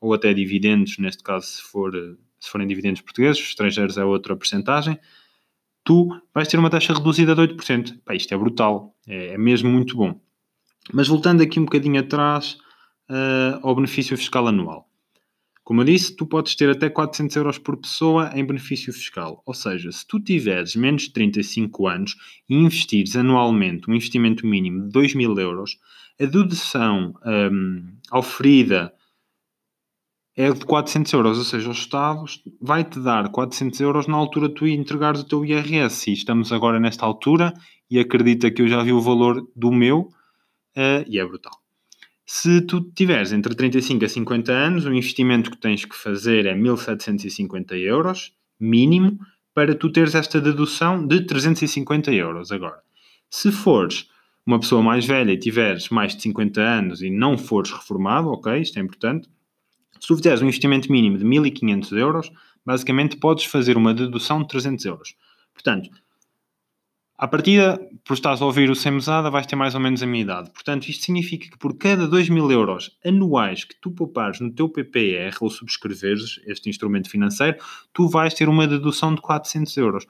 ou 0.00 0.12
até 0.12 0.32
dividendos, 0.34 0.98
neste 0.98 1.22
caso, 1.22 1.46
se, 1.46 1.62
for, 1.62 1.92
se 2.38 2.50
forem 2.50 2.66
dividendos 2.66 3.00
portugueses, 3.00 3.42
estrangeiros 3.42 3.96
é 3.98 4.04
outra 4.04 4.36
percentagem, 4.36 4.98
tu 5.84 6.08
vais 6.34 6.48
ter 6.48 6.58
uma 6.58 6.70
taxa 6.70 6.92
reduzida 6.92 7.34
de 7.34 7.40
8%. 7.42 8.00
Pá, 8.04 8.14
isto 8.14 8.32
é 8.32 8.36
brutal, 8.36 8.94
é, 9.06 9.34
é, 9.34 9.38
mesmo 9.38 9.70
muito 9.70 9.96
bom. 9.96 10.20
Mas 10.92 11.08
voltando 11.08 11.42
aqui 11.42 11.60
um 11.60 11.64
bocadinho 11.64 12.00
atrás 12.00 12.58
uh, 13.10 13.60
ao 13.62 13.74
benefício 13.74 14.16
fiscal 14.16 14.46
anual. 14.46 14.89
Como 15.62 15.82
eu 15.82 15.84
disse, 15.84 16.16
tu 16.16 16.26
podes 16.26 16.54
ter 16.54 16.70
até 16.70 16.88
400 16.88 17.36
euros 17.36 17.58
por 17.58 17.76
pessoa 17.76 18.30
em 18.34 18.44
benefício 18.44 18.92
fiscal. 18.92 19.42
Ou 19.46 19.54
seja, 19.54 19.92
se 19.92 20.06
tu 20.06 20.18
tiveres 20.18 20.74
menos 20.74 21.02
de 21.02 21.12
35 21.12 21.86
anos 21.86 22.16
e 22.48 22.54
investires 22.54 23.14
anualmente 23.14 23.88
um 23.88 23.94
investimento 23.94 24.46
mínimo 24.46 24.84
de 24.84 24.90
2 24.90 25.14
mil 25.14 25.38
euros, 25.38 25.78
a 26.20 26.24
dedução 26.24 27.14
um, 27.24 27.96
oferida 28.12 28.92
é 30.36 30.50
de 30.50 30.64
400 30.64 31.12
euros, 31.12 31.38
ou 31.38 31.44
seja, 31.44 31.68
o 31.68 31.72
Estado 31.72 32.24
vai-te 32.60 32.98
dar 33.00 33.28
400 33.30 33.78
euros 33.80 34.06
na 34.06 34.16
altura 34.16 34.48
de 34.48 34.54
tu 34.54 34.66
entregares 34.66 35.20
o 35.20 35.24
teu 35.24 35.44
IRS. 35.44 36.10
E 36.10 36.14
estamos 36.14 36.52
agora 36.52 36.80
nesta 36.80 37.04
altura 37.04 37.52
e 37.90 37.98
acredita 37.98 38.50
que 38.50 38.62
eu 38.62 38.68
já 38.68 38.82
vi 38.82 38.92
o 38.92 39.00
valor 39.00 39.46
do 39.54 39.70
meu 39.70 40.08
uh, 40.76 41.04
e 41.06 41.18
é 41.18 41.24
brutal. 41.24 41.59
Se 42.32 42.60
tu 42.60 42.80
tiveres 42.80 43.32
entre 43.32 43.56
35 43.56 44.04
a 44.04 44.08
50 44.08 44.52
anos, 44.52 44.86
o 44.86 44.94
investimento 44.94 45.50
que 45.50 45.56
tens 45.56 45.84
que 45.84 45.96
fazer 45.96 46.46
é 46.46 46.54
1750 46.54 47.76
euros, 47.76 48.32
mínimo, 48.58 49.18
para 49.52 49.74
tu 49.74 49.90
teres 49.90 50.14
esta 50.14 50.40
dedução 50.40 51.04
de 51.04 51.26
350 51.26 52.12
euros 52.12 52.52
agora. 52.52 52.78
Se 53.28 53.50
fores 53.50 54.08
uma 54.46 54.60
pessoa 54.60 54.80
mais 54.80 55.04
velha 55.04 55.32
e 55.32 55.36
tiveres 55.36 55.88
mais 55.88 56.14
de 56.14 56.22
50 56.22 56.60
anos 56.60 57.02
e 57.02 57.10
não 57.10 57.36
fores 57.36 57.72
reformado, 57.72 58.28
ok, 58.28 58.60
isto 58.60 58.78
é 58.78 58.82
importante, 58.82 59.28
se 59.98 60.06
tu 60.06 60.16
fizeres 60.16 60.40
um 60.40 60.44
investimento 60.44 60.90
mínimo 60.92 61.18
de 61.18 61.24
1500 61.24 61.92
euros, 61.94 62.32
basicamente 62.64 63.16
podes 63.16 63.46
fazer 63.46 63.76
uma 63.76 63.92
dedução 63.92 64.40
de 64.42 64.46
300 64.46 64.84
euros. 64.84 65.16
Portanto, 65.52 65.90
à 67.20 67.28
partida, 67.28 67.78
por 68.02 68.14
estares 68.14 68.40
a 68.40 68.46
ouvir 68.46 68.70
o 68.70 68.74
Sem 68.74 68.92
Mesada, 68.92 69.28
vais 69.28 69.46
ter 69.46 69.54
mais 69.54 69.74
ou 69.74 69.80
menos 69.80 70.02
a 70.02 70.06
minha 70.06 70.22
idade. 70.22 70.50
Portanto, 70.52 70.88
isto 70.88 71.04
significa 71.04 71.50
que 71.50 71.58
por 71.58 71.76
cada 71.76 72.08
2 72.08 72.30
mil 72.30 72.50
euros 72.50 72.96
anuais 73.04 73.62
que 73.62 73.78
tu 73.78 73.90
poupares 73.90 74.40
no 74.40 74.50
teu 74.50 74.70
PPR 74.70 75.36
ou 75.42 75.50
subscreveres 75.50 76.40
este 76.46 76.70
instrumento 76.70 77.10
financeiro, 77.10 77.58
tu 77.92 78.08
vais 78.08 78.32
ter 78.32 78.48
uma 78.48 78.66
dedução 78.66 79.14
de 79.14 79.20
400 79.20 79.76
euros. 79.76 80.06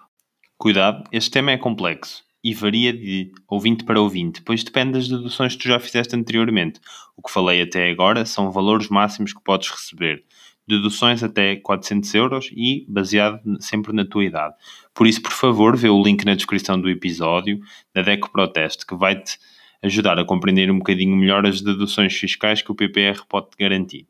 Cuidado, 0.57 1.03
este 1.11 1.33
tema 1.33 1.51
é 1.51 1.59
complexo 1.59 2.23
e 2.45 2.55
varia 2.55 2.93
de 2.93 3.33
ouvinte 3.49 3.83
para 3.83 4.01
ouvinte, 4.01 4.41
pois 4.43 4.63
depende 4.63 4.93
das 4.93 5.09
deduções 5.09 5.57
que 5.57 5.63
tu 5.63 5.69
já 5.69 5.81
fizeste 5.81 6.15
anteriormente. 6.15 6.79
O 7.17 7.23
que 7.23 7.33
falei 7.33 7.61
até 7.61 7.91
agora 7.91 8.25
são 8.25 8.53
valores 8.53 8.89
máximos 8.89 9.33
que 9.33 9.43
podes 9.43 9.69
receber 9.69 10.25
deduções 10.71 11.23
até 11.23 11.57
400 11.57 12.15
euros 12.15 12.51
e 12.55 12.87
baseado 12.89 13.41
sempre 13.61 13.93
na 13.93 14.07
tua 14.07 14.25
idade. 14.25 14.55
Por 14.95 15.07
isso, 15.07 15.21
por 15.21 15.33
favor, 15.33 15.77
vê 15.77 15.89
o 15.89 16.03
link 16.03 16.25
na 16.25 16.35
descrição 16.35 16.81
do 16.81 16.89
episódio 16.89 17.61
da 17.95 18.01
DECO 18.01 18.31
Proteste, 18.31 18.87
que 18.87 18.95
vai-te 18.95 19.39
ajudar 19.83 20.19
a 20.19 20.25
compreender 20.25 20.71
um 20.71 20.79
bocadinho 20.79 21.17
melhor 21.17 21.47
as 21.47 21.61
deduções 21.61 22.15
fiscais 22.15 22.63
que 22.63 22.71
o 22.73 22.75
PPR 22.75 23.23
pode 23.29 23.51
te 23.51 23.57
garantir. 23.59 24.07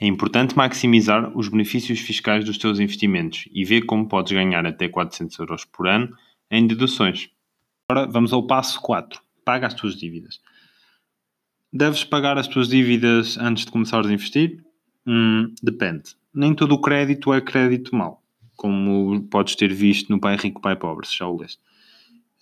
É 0.00 0.06
importante 0.06 0.56
maximizar 0.56 1.36
os 1.36 1.48
benefícios 1.48 2.00
fiscais 2.00 2.44
dos 2.44 2.58
teus 2.58 2.80
investimentos 2.80 3.48
e 3.52 3.64
ver 3.64 3.82
como 3.82 4.08
podes 4.08 4.32
ganhar 4.32 4.66
até 4.66 4.88
400 4.88 5.38
euros 5.38 5.64
por 5.64 5.86
ano 5.86 6.16
em 6.50 6.66
deduções. 6.66 7.30
Agora 7.88 8.10
vamos 8.10 8.32
ao 8.32 8.46
passo 8.46 8.80
4. 8.80 9.20
Paga 9.44 9.66
as 9.66 9.74
tuas 9.74 9.94
dívidas. 9.94 10.40
Deves 11.72 12.04
pagar 12.04 12.38
as 12.38 12.48
tuas 12.48 12.68
dívidas 12.68 13.36
antes 13.38 13.64
de 13.64 13.72
começares 13.72 14.08
a 14.08 14.12
investir? 14.12 14.64
Hum, 15.06 15.52
depende. 15.62 16.16
Nem 16.34 16.54
todo 16.54 16.72
o 16.72 16.80
crédito 16.80 17.32
é 17.32 17.40
crédito 17.40 17.94
mau, 17.94 18.22
como 18.56 19.22
podes 19.28 19.54
ter 19.54 19.72
visto 19.72 20.10
no 20.10 20.20
Pai 20.20 20.36
Rico, 20.36 20.60
Pai 20.60 20.76
Pobre, 20.76 21.06
se 21.06 21.16
já 21.16 21.26
o 21.26 21.36
leste. 21.36 21.60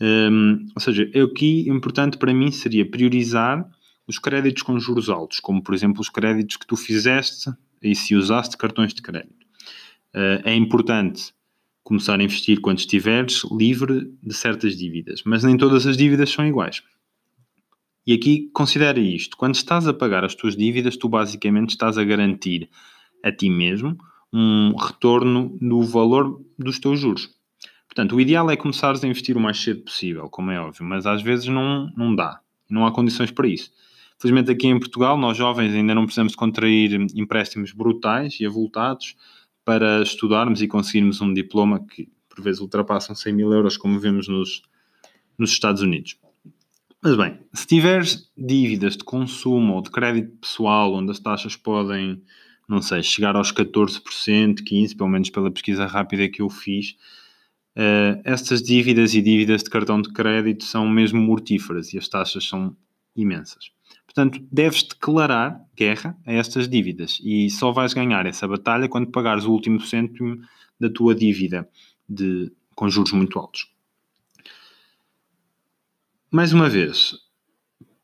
Um, 0.00 0.66
ou 0.74 0.80
seja, 0.80 1.08
aqui 1.22 1.68
importante 1.68 2.16
para 2.16 2.34
mim 2.34 2.50
seria 2.50 2.88
priorizar 2.88 3.64
os 4.06 4.18
créditos 4.18 4.62
com 4.62 4.78
juros 4.78 5.08
altos, 5.08 5.38
como 5.38 5.62
por 5.62 5.74
exemplo 5.74 6.00
os 6.00 6.08
créditos 6.08 6.56
que 6.56 6.66
tu 6.66 6.76
fizeste 6.76 7.50
e 7.80 7.94
se 7.94 8.14
usaste 8.14 8.56
cartões 8.56 8.92
de 8.92 9.02
crédito. 9.02 9.46
Uh, 10.14 10.42
é 10.44 10.54
importante 10.54 11.32
começar 11.84 12.18
a 12.18 12.22
investir 12.22 12.60
quando 12.60 12.78
estiveres 12.78 13.42
livre 13.50 14.12
de 14.22 14.34
certas 14.34 14.76
dívidas, 14.76 15.22
mas 15.24 15.44
nem 15.44 15.56
todas 15.56 15.86
as 15.86 15.96
dívidas 15.96 16.30
são 16.30 16.46
iguais. 16.46 16.82
E 18.06 18.12
aqui 18.12 18.50
considera 18.52 18.98
isto: 18.98 19.36
quando 19.36 19.54
estás 19.54 19.86
a 19.86 19.94
pagar 19.94 20.24
as 20.24 20.34
tuas 20.34 20.56
dívidas, 20.56 20.96
tu 20.96 21.08
basicamente 21.08 21.70
estás 21.70 21.96
a 21.96 22.04
garantir 22.04 22.68
a 23.24 23.30
ti 23.30 23.48
mesmo 23.48 23.96
um 24.32 24.74
retorno 24.76 25.56
no 25.60 25.82
valor 25.82 26.40
dos 26.58 26.78
teus 26.78 27.00
juros. 27.00 27.30
Portanto, 27.86 28.16
o 28.16 28.20
ideal 28.20 28.50
é 28.50 28.56
começares 28.56 29.04
a 29.04 29.06
investir 29.06 29.36
o 29.36 29.40
mais 29.40 29.60
cedo 29.60 29.82
possível, 29.82 30.28
como 30.30 30.50
é 30.50 30.58
óbvio, 30.58 30.84
mas 30.84 31.06
às 31.06 31.20
vezes 31.20 31.46
não, 31.46 31.92
não 31.94 32.14
dá, 32.14 32.40
não 32.68 32.86
há 32.86 32.90
condições 32.90 33.30
para 33.30 33.46
isso. 33.46 33.70
Felizmente 34.18 34.50
aqui 34.50 34.66
em 34.66 34.78
Portugal, 34.78 35.18
nós 35.18 35.36
jovens 35.36 35.74
ainda 35.74 35.94
não 35.94 36.04
precisamos 36.04 36.34
contrair 36.34 36.92
empréstimos 37.14 37.72
brutais 37.72 38.38
e 38.40 38.46
avultados 38.46 39.14
para 39.64 40.00
estudarmos 40.00 40.62
e 40.62 40.68
conseguirmos 40.68 41.20
um 41.20 41.34
diploma 41.34 41.84
que 41.86 42.08
por 42.28 42.42
vezes 42.42 42.60
ultrapassam 42.60 43.14
100 43.14 43.32
mil 43.34 43.52
euros, 43.52 43.76
como 43.76 44.00
vemos 44.00 44.26
nos, 44.26 44.62
nos 45.36 45.50
Estados 45.50 45.82
Unidos. 45.82 46.16
Mas 47.04 47.16
bem, 47.16 47.36
se 47.52 47.66
tiveres 47.66 48.30
dívidas 48.38 48.96
de 48.96 49.02
consumo 49.02 49.74
ou 49.74 49.82
de 49.82 49.90
crédito 49.90 50.36
pessoal, 50.36 50.94
onde 50.94 51.10
as 51.10 51.18
taxas 51.18 51.56
podem, 51.56 52.22
não 52.68 52.80
sei, 52.80 53.02
chegar 53.02 53.34
aos 53.34 53.52
14%, 53.52 54.62
15%, 54.62 54.96
pelo 54.96 55.08
menos 55.08 55.28
pela 55.28 55.50
pesquisa 55.50 55.84
rápida 55.84 56.28
que 56.28 56.40
eu 56.40 56.48
fiz, 56.48 56.92
uh, 57.76 58.22
estas 58.24 58.62
dívidas 58.62 59.14
e 59.14 59.20
dívidas 59.20 59.64
de 59.64 59.70
cartão 59.70 60.00
de 60.00 60.12
crédito 60.12 60.62
são 60.62 60.88
mesmo 60.88 61.20
mortíferas 61.20 61.92
e 61.92 61.98
as 61.98 62.06
taxas 62.06 62.46
são 62.46 62.76
imensas. 63.16 63.72
Portanto, 64.06 64.40
deves 64.52 64.84
declarar 64.84 65.60
guerra 65.76 66.16
a 66.24 66.32
estas 66.32 66.68
dívidas 66.68 67.18
e 67.24 67.50
só 67.50 67.72
vais 67.72 67.92
ganhar 67.92 68.26
essa 68.26 68.46
batalha 68.46 68.88
quando 68.88 69.10
pagares 69.10 69.44
o 69.44 69.50
último 69.50 69.80
cêntimo 69.80 70.38
da 70.78 70.88
tua 70.88 71.16
dívida 71.16 71.68
de, 72.08 72.52
com 72.76 72.88
juros 72.88 73.10
muito 73.10 73.40
altos 73.40 73.71
mais 76.32 76.54
uma 76.54 76.66
vez, 76.66 77.14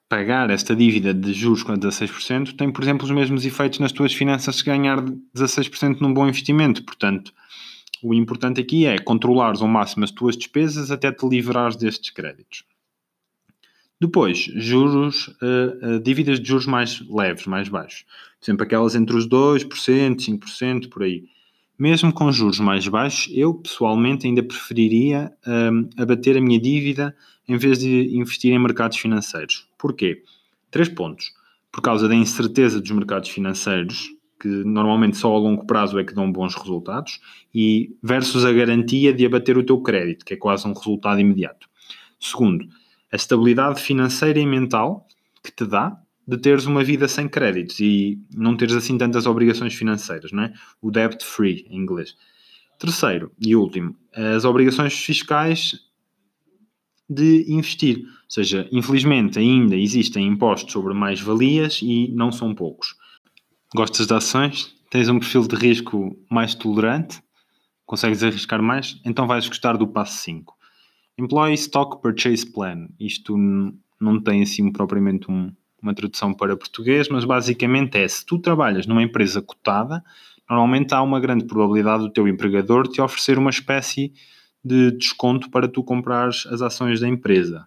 pagar 0.06 0.50
esta 0.50 0.76
dívida 0.76 1.14
de 1.14 1.32
juros 1.32 1.62
com 1.62 1.72
16% 1.72 2.54
tem, 2.54 2.70
por 2.70 2.84
exemplo, 2.84 3.06
os 3.06 3.10
mesmos 3.10 3.46
efeitos 3.46 3.78
nas 3.78 3.90
tuas 3.90 4.12
finanças 4.12 4.56
se 4.56 4.64
ganhar 4.64 5.00
16% 5.34 6.00
num 6.00 6.12
bom 6.12 6.28
investimento. 6.28 6.84
Portanto, 6.84 7.32
o 8.02 8.12
importante 8.12 8.60
aqui 8.60 8.84
é 8.84 8.98
controlares 8.98 9.62
ao 9.62 9.68
máximo 9.68 10.04
as 10.04 10.10
tuas 10.10 10.36
despesas 10.36 10.90
até 10.90 11.10
te 11.10 11.26
livrares 11.26 11.74
destes 11.74 12.10
créditos. 12.10 12.64
Depois, 13.98 14.38
juros, 14.56 15.28
uh, 15.42 15.96
uh, 15.96 16.00
dívidas 16.00 16.38
de 16.38 16.46
juros 16.46 16.66
mais 16.66 17.00
leves, 17.08 17.46
mais 17.46 17.68
baixos. 17.68 18.04
Por 18.38 18.44
exemplo, 18.44 18.62
aquelas 18.62 18.94
entre 18.94 19.16
os 19.16 19.26
2%, 19.26 19.66
5%, 20.16 20.88
por 20.90 21.02
aí. 21.02 21.24
Mesmo 21.78 22.12
com 22.12 22.30
juros 22.30 22.60
mais 22.60 22.86
baixos, 22.86 23.32
eu 23.34 23.54
pessoalmente 23.54 24.26
ainda 24.26 24.42
preferiria 24.42 25.32
um, 25.46 25.88
abater 25.96 26.36
a 26.36 26.40
minha 26.40 26.60
dívida 26.60 27.16
em 27.48 27.56
vez 27.56 27.78
de 27.78 28.14
investir 28.16 28.52
em 28.52 28.58
mercados 28.58 28.98
financeiros. 28.98 29.66
Porquê? 29.78 30.22
Três 30.70 30.88
pontos. 30.88 31.32
Por 31.72 31.80
causa 31.80 32.06
da 32.06 32.14
incerteza 32.14 32.80
dos 32.80 32.90
mercados 32.90 33.30
financeiros, 33.30 34.10
que 34.40 34.48
normalmente 34.48 35.16
só 35.16 35.34
a 35.34 35.38
longo 35.38 35.66
prazo 35.66 35.98
é 35.98 36.04
que 36.04 36.14
dão 36.14 36.30
bons 36.30 36.54
resultados, 36.54 37.20
e 37.54 37.96
versus 38.02 38.44
a 38.44 38.52
garantia 38.52 39.12
de 39.12 39.26
abater 39.26 39.56
o 39.56 39.64
teu 39.64 39.80
crédito, 39.80 40.24
que 40.24 40.34
é 40.34 40.36
quase 40.36 40.68
um 40.68 40.72
resultado 40.72 41.20
imediato. 41.20 41.68
Segundo, 42.20 42.66
a 43.10 43.16
estabilidade 43.16 43.80
financeira 43.80 44.38
e 44.38 44.46
mental 44.46 45.06
que 45.42 45.50
te 45.50 45.64
dá 45.64 45.98
de 46.26 46.36
teres 46.36 46.66
uma 46.66 46.84
vida 46.84 47.08
sem 47.08 47.26
créditos 47.26 47.80
e 47.80 48.18
não 48.34 48.54
teres 48.54 48.74
assim 48.74 48.98
tantas 48.98 49.24
obrigações 49.24 49.74
financeiras, 49.74 50.30
não 50.30 50.42
é? 50.42 50.52
O 50.82 50.90
debt 50.90 51.24
free 51.24 51.66
em 51.70 51.80
inglês. 51.80 52.14
Terceiro 52.78 53.32
e 53.40 53.56
último, 53.56 53.96
as 54.14 54.44
obrigações 54.44 54.92
fiscais 54.92 55.87
de 57.08 57.44
investir. 57.48 57.98
Ou 57.98 58.30
seja, 58.30 58.68
infelizmente 58.70 59.38
ainda 59.38 59.76
existem 59.76 60.26
impostos 60.26 60.72
sobre 60.72 60.92
mais-valias 60.92 61.80
e 61.82 62.08
não 62.14 62.30
são 62.30 62.54
poucos. 62.54 62.94
Gostas 63.74 64.06
de 64.06 64.14
ações? 64.14 64.74
Tens 64.90 65.08
um 65.08 65.18
perfil 65.18 65.46
de 65.46 65.56
risco 65.56 66.16
mais 66.30 66.54
tolerante? 66.54 67.20
Consegues 67.86 68.22
arriscar 68.22 68.62
mais? 68.62 69.00
Então 69.04 69.26
vais 69.26 69.48
gostar 69.48 69.76
do 69.76 69.86
passo 69.86 70.22
5. 70.22 70.54
Employee 71.18 71.54
Stock 71.54 72.00
Purchase 72.00 72.46
Plan. 72.46 72.88
Isto 73.00 73.36
não 74.00 74.20
tem 74.22 74.42
assim 74.42 74.70
propriamente 74.70 75.30
um, 75.30 75.50
uma 75.82 75.94
tradução 75.94 76.32
para 76.32 76.56
português, 76.56 77.08
mas 77.08 77.24
basicamente 77.24 77.98
é 77.98 78.06
se 78.06 78.24
tu 78.24 78.38
trabalhas 78.38 78.86
numa 78.86 79.02
empresa 79.02 79.42
cotada, 79.42 80.04
normalmente 80.48 80.94
há 80.94 81.02
uma 81.02 81.18
grande 81.20 81.44
probabilidade 81.44 82.04
do 82.04 82.10
teu 82.10 82.28
empregador 82.28 82.86
te 82.86 83.00
oferecer 83.00 83.38
uma 83.38 83.50
espécie 83.50 84.08
de 84.08 84.14
desconto 84.64 85.50
para 85.50 85.68
tu 85.68 85.82
comprares 85.82 86.46
as 86.46 86.62
ações 86.62 87.00
da 87.00 87.08
empresa. 87.08 87.66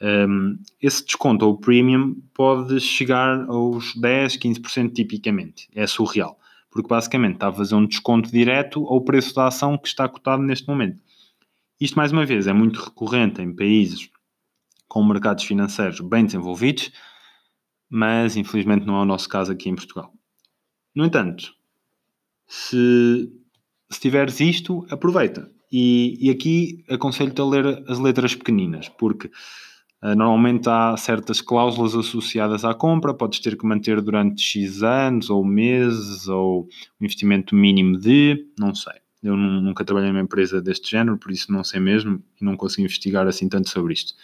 Um, 0.00 0.58
esse 0.80 1.04
desconto 1.04 1.44
ou 1.44 1.58
premium 1.58 2.14
pode 2.32 2.80
chegar 2.80 3.48
aos 3.48 3.94
10, 3.96 4.36
15% 4.36 4.92
tipicamente. 4.92 5.68
É 5.74 5.86
surreal. 5.86 6.38
Porque 6.70 6.88
basicamente 6.88 7.34
está 7.34 7.48
a 7.48 7.52
fazer 7.52 7.74
um 7.74 7.86
desconto 7.86 8.30
direto 8.30 8.86
ao 8.86 9.00
preço 9.00 9.34
da 9.34 9.48
ação 9.48 9.76
que 9.76 9.88
está 9.88 10.08
cotado 10.08 10.42
neste 10.42 10.68
momento. 10.68 11.02
Isto, 11.80 11.96
mais 11.96 12.12
uma 12.12 12.26
vez, 12.26 12.46
é 12.46 12.52
muito 12.52 12.80
recorrente 12.80 13.40
em 13.40 13.54
países 13.54 14.10
com 14.86 15.04
mercados 15.04 15.44
financeiros 15.44 16.00
bem 16.00 16.24
desenvolvidos, 16.24 16.90
mas 17.88 18.36
infelizmente 18.36 18.86
não 18.86 18.96
é 18.96 19.02
o 19.02 19.04
nosso 19.04 19.28
caso 19.28 19.52
aqui 19.52 19.68
em 19.68 19.74
Portugal. 19.74 20.12
No 20.94 21.04
entanto, 21.04 21.54
se, 22.46 23.30
se 23.90 24.00
tiveres 24.00 24.40
isto, 24.40 24.86
aproveita. 24.90 25.50
E, 25.70 26.16
e 26.20 26.30
aqui 26.30 26.84
aconselho-te 26.88 27.40
a 27.40 27.44
ler 27.44 27.84
as 27.88 27.98
letras 27.98 28.34
pequeninas, 28.34 28.88
porque 28.88 29.28
uh, 30.02 30.14
normalmente 30.14 30.68
há 30.68 30.96
certas 30.96 31.40
cláusulas 31.40 31.94
associadas 31.94 32.64
à 32.64 32.74
compra, 32.74 33.12
podes 33.12 33.40
ter 33.40 33.56
que 33.56 33.66
manter 33.66 34.00
durante 34.00 34.42
X 34.42 34.82
anos, 34.82 35.28
ou 35.28 35.44
meses, 35.44 36.26
ou 36.28 36.68
um 37.00 37.04
investimento 37.04 37.54
mínimo 37.54 37.98
de, 37.98 38.46
não 38.58 38.74
sei. 38.74 38.94
Eu 39.22 39.36
nunca 39.36 39.84
trabalhei 39.84 40.10
numa 40.10 40.22
empresa 40.22 40.62
deste 40.62 40.90
género, 40.90 41.18
por 41.18 41.32
isso 41.32 41.52
não 41.52 41.64
sei 41.64 41.80
mesmo 41.80 42.22
e 42.40 42.44
não 42.44 42.56
consigo 42.56 42.82
investigar 42.82 43.26
assim 43.26 43.48
tanto 43.48 43.68
sobre 43.68 43.92
isto. 43.92 44.14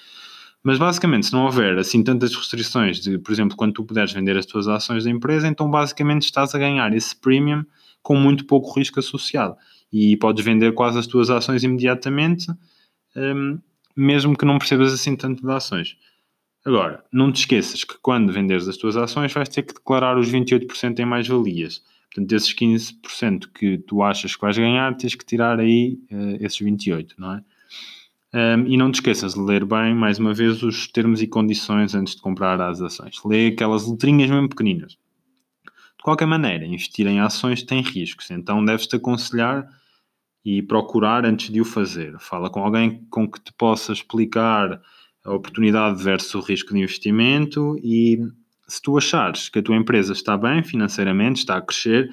Mas 0.62 0.78
basicamente, 0.78 1.26
se 1.26 1.32
não 1.32 1.44
houver 1.44 1.76
assim 1.76 2.02
tantas 2.02 2.34
restrições 2.34 2.98
de, 2.98 3.18
por 3.18 3.32
exemplo, 3.32 3.56
quando 3.56 3.74
tu 3.74 3.84
puderes 3.84 4.12
vender 4.12 4.36
as 4.36 4.46
tuas 4.46 4.66
ações 4.66 5.04
da 5.04 5.10
empresa, 5.10 5.46
então 5.46 5.68
basicamente 5.68 6.22
estás 6.22 6.54
a 6.54 6.58
ganhar 6.58 6.94
esse 6.94 7.14
premium 7.14 7.64
com 8.04 8.14
muito 8.14 8.44
pouco 8.44 8.78
risco 8.78 9.00
associado 9.00 9.56
e 9.90 10.16
podes 10.18 10.44
vender 10.44 10.73
quase 10.75 10.99
as 10.99 11.06
tuas 11.06 11.30
ações 11.30 11.64
imediatamente, 11.64 12.46
um, 13.16 13.58
mesmo 13.96 14.37
que 14.37 14.44
não 14.44 14.58
percebas 14.58 14.92
assim 14.92 15.16
tanto 15.16 15.42
de 15.42 15.50
ações. 15.50 15.96
Agora, 16.64 17.02
não 17.12 17.32
te 17.32 17.40
esqueças 17.40 17.82
que 17.82 17.94
quando 18.00 18.32
venderes 18.32 18.68
as 18.68 18.76
tuas 18.76 18.96
ações 18.96 19.32
vais 19.32 19.49
ter 19.49 19.62
que 19.62 19.75
declarar 19.75 20.18
os 20.18 20.30
28% 20.30 20.99
em 20.99 21.04
mais-valias. 21.04 21.82
Portanto, 22.06 22.28
desses 22.28 22.54
15% 22.54 23.49
que 23.52 23.78
tu 23.78 24.02
achas 24.02 24.37
que 24.37 24.42
vais 24.42 24.56
ganhar, 24.56 24.96
tens 24.96 25.14
que 25.14 25.25
tirar 25.25 25.58
aí 25.58 25.99
uh, 26.12 26.44
esses 26.44 26.61
28%, 26.61 27.14
não 27.18 27.34
é? 27.34 27.44
Um, 28.34 28.66
e 28.66 28.76
não 28.76 28.90
te 28.90 28.96
esqueças 28.96 29.34
de 29.34 29.40
ler 29.40 29.64
bem, 29.64 29.94
mais 29.94 30.18
uma 30.18 30.34
vez, 30.34 30.61
os 30.62 30.88
termos 30.88 31.23
e 31.23 31.26
condições 31.26 31.94
antes 31.94 32.16
de 32.16 32.20
comprar 32.20 32.61
as 32.61 32.80
ações. 32.80 33.20
Lê 33.25 33.49
aquelas 33.49 33.87
letrinhas 33.87 34.28
mesmo 34.28 34.49
pequeninas. 34.49 34.99
Qualquer 36.04 36.26
maneira, 36.26 36.66
investir 36.66 37.06
em 37.06 37.18
ações 37.18 37.62
tem 37.62 37.80
riscos, 37.80 38.30
então 38.30 38.62
deves-te 38.62 38.94
aconselhar 38.94 39.66
e 40.44 40.61
procurar 40.61 41.25
antes 41.25 41.50
de 41.50 41.62
o 41.62 41.64
fazer. 41.64 42.14
Fala 42.20 42.50
com 42.50 42.61
alguém 42.61 43.06
com 43.08 43.26
que 43.26 43.40
te 43.40 43.50
possa 43.54 43.90
explicar 43.90 44.82
a 45.25 45.32
oportunidade 45.32 46.04
versus 46.04 46.34
o 46.34 46.40
risco 46.40 46.75
de 46.75 46.80
investimento 46.80 47.80
e 47.82 48.18
se 48.68 48.82
tu 48.82 48.99
achares 48.99 49.49
que 49.49 49.61
a 49.61 49.62
tua 49.62 49.76
empresa 49.76 50.12
está 50.12 50.37
bem 50.37 50.62
financeiramente, 50.62 51.38
está 51.38 51.56
a 51.56 51.62
crescer, 51.62 52.11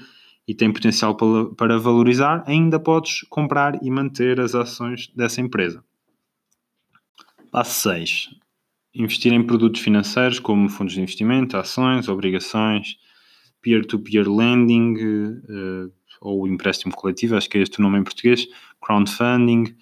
e 0.48 0.55
tem 0.55 0.71
potencial 0.71 1.17
para 1.57 1.77
valorizar, 1.77 2.45
ainda 2.48 2.79
podes 2.79 3.25
comprar 3.29 3.83
e 3.83 3.91
manter 3.91 4.39
as 4.39 4.55
ações 4.55 5.12
dessa 5.13 5.41
empresa. 5.41 5.83
Passo 7.51 7.89
6. 7.89 8.29
Investir 8.95 9.33
em 9.33 9.45
produtos 9.45 9.81
financeiros 9.81 10.39
como 10.39 10.69
fundos 10.69 10.93
de 10.93 11.01
investimento, 11.01 11.57
ações, 11.57 12.07
obrigações, 12.07 12.95
peer-to-peer 13.62 14.30
lending 14.30 14.96
uh, 14.96 15.91
ou 16.20 16.48
empréstimo 16.48 16.94
coletivo, 16.94 17.36
acho 17.36 17.50
que 17.50 17.58
é 17.58 17.62
este 17.62 17.80
o 17.80 17.82
nome 17.82 18.00
em 18.00 18.03
português, 18.03 18.48
crowdfunding. 18.84 19.75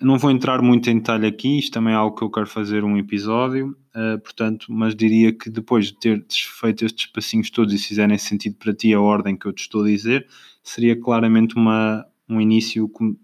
Não 0.00 0.18
vou 0.18 0.30
entrar 0.30 0.62
muito 0.62 0.88
em 0.88 0.98
detalhe 0.98 1.26
aqui, 1.26 1.58
isto 1.58 1.72
também 1.72 1.92
é 1.92 1.96
algo 1.96 2.16
que 2.16 2.22
eu 2.22 2.30
quero 2.30 2.46
fazer 2.46 2.84
um 2.84 2.96
episódio, 2.96 3.76
uh, 3.94 4.18
portanto, 4.20 4.66
mas 4.70 4.94
diria 4.94 5.32
que 5.32 5.50
depois 5.50 5.86
de 5.86 5.98
ter 5.98 6.24
feito 6.30 6.84
estes 6.84 7.06
passinhos 7.06 7.50
todos 7.50 7.74
e 7.74 7.78
se 7.78 7.88
fizerem 7.88 8.16
sentido 8.16 8.56
para 8.56 8.72
ti 8.72 8.94
a 8.94 9.00
ordem 9.00 9.36
que 9.36 9.46
eu 9.46 9.52
te 9.52 9.62
estou 9.62 9.82
a 9.82 9.86
dizer, 9.86 10.26
seria 10.62 10.98
claramente 10.98 11.56
uma, 11.56 12.06
um 12.28 12.40
início 12.40 12.88
com, 12.88 13.16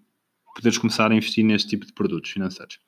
poderes 0.55 0.77
começar 0.77 1.11
a 1.11 1.15
investir 1.15 1.45
neste 1.45 1.69
tipo 1.69 1.87
de 1.87 1.93
produtos 1.93 2.31
financeiros. 2.31 2.79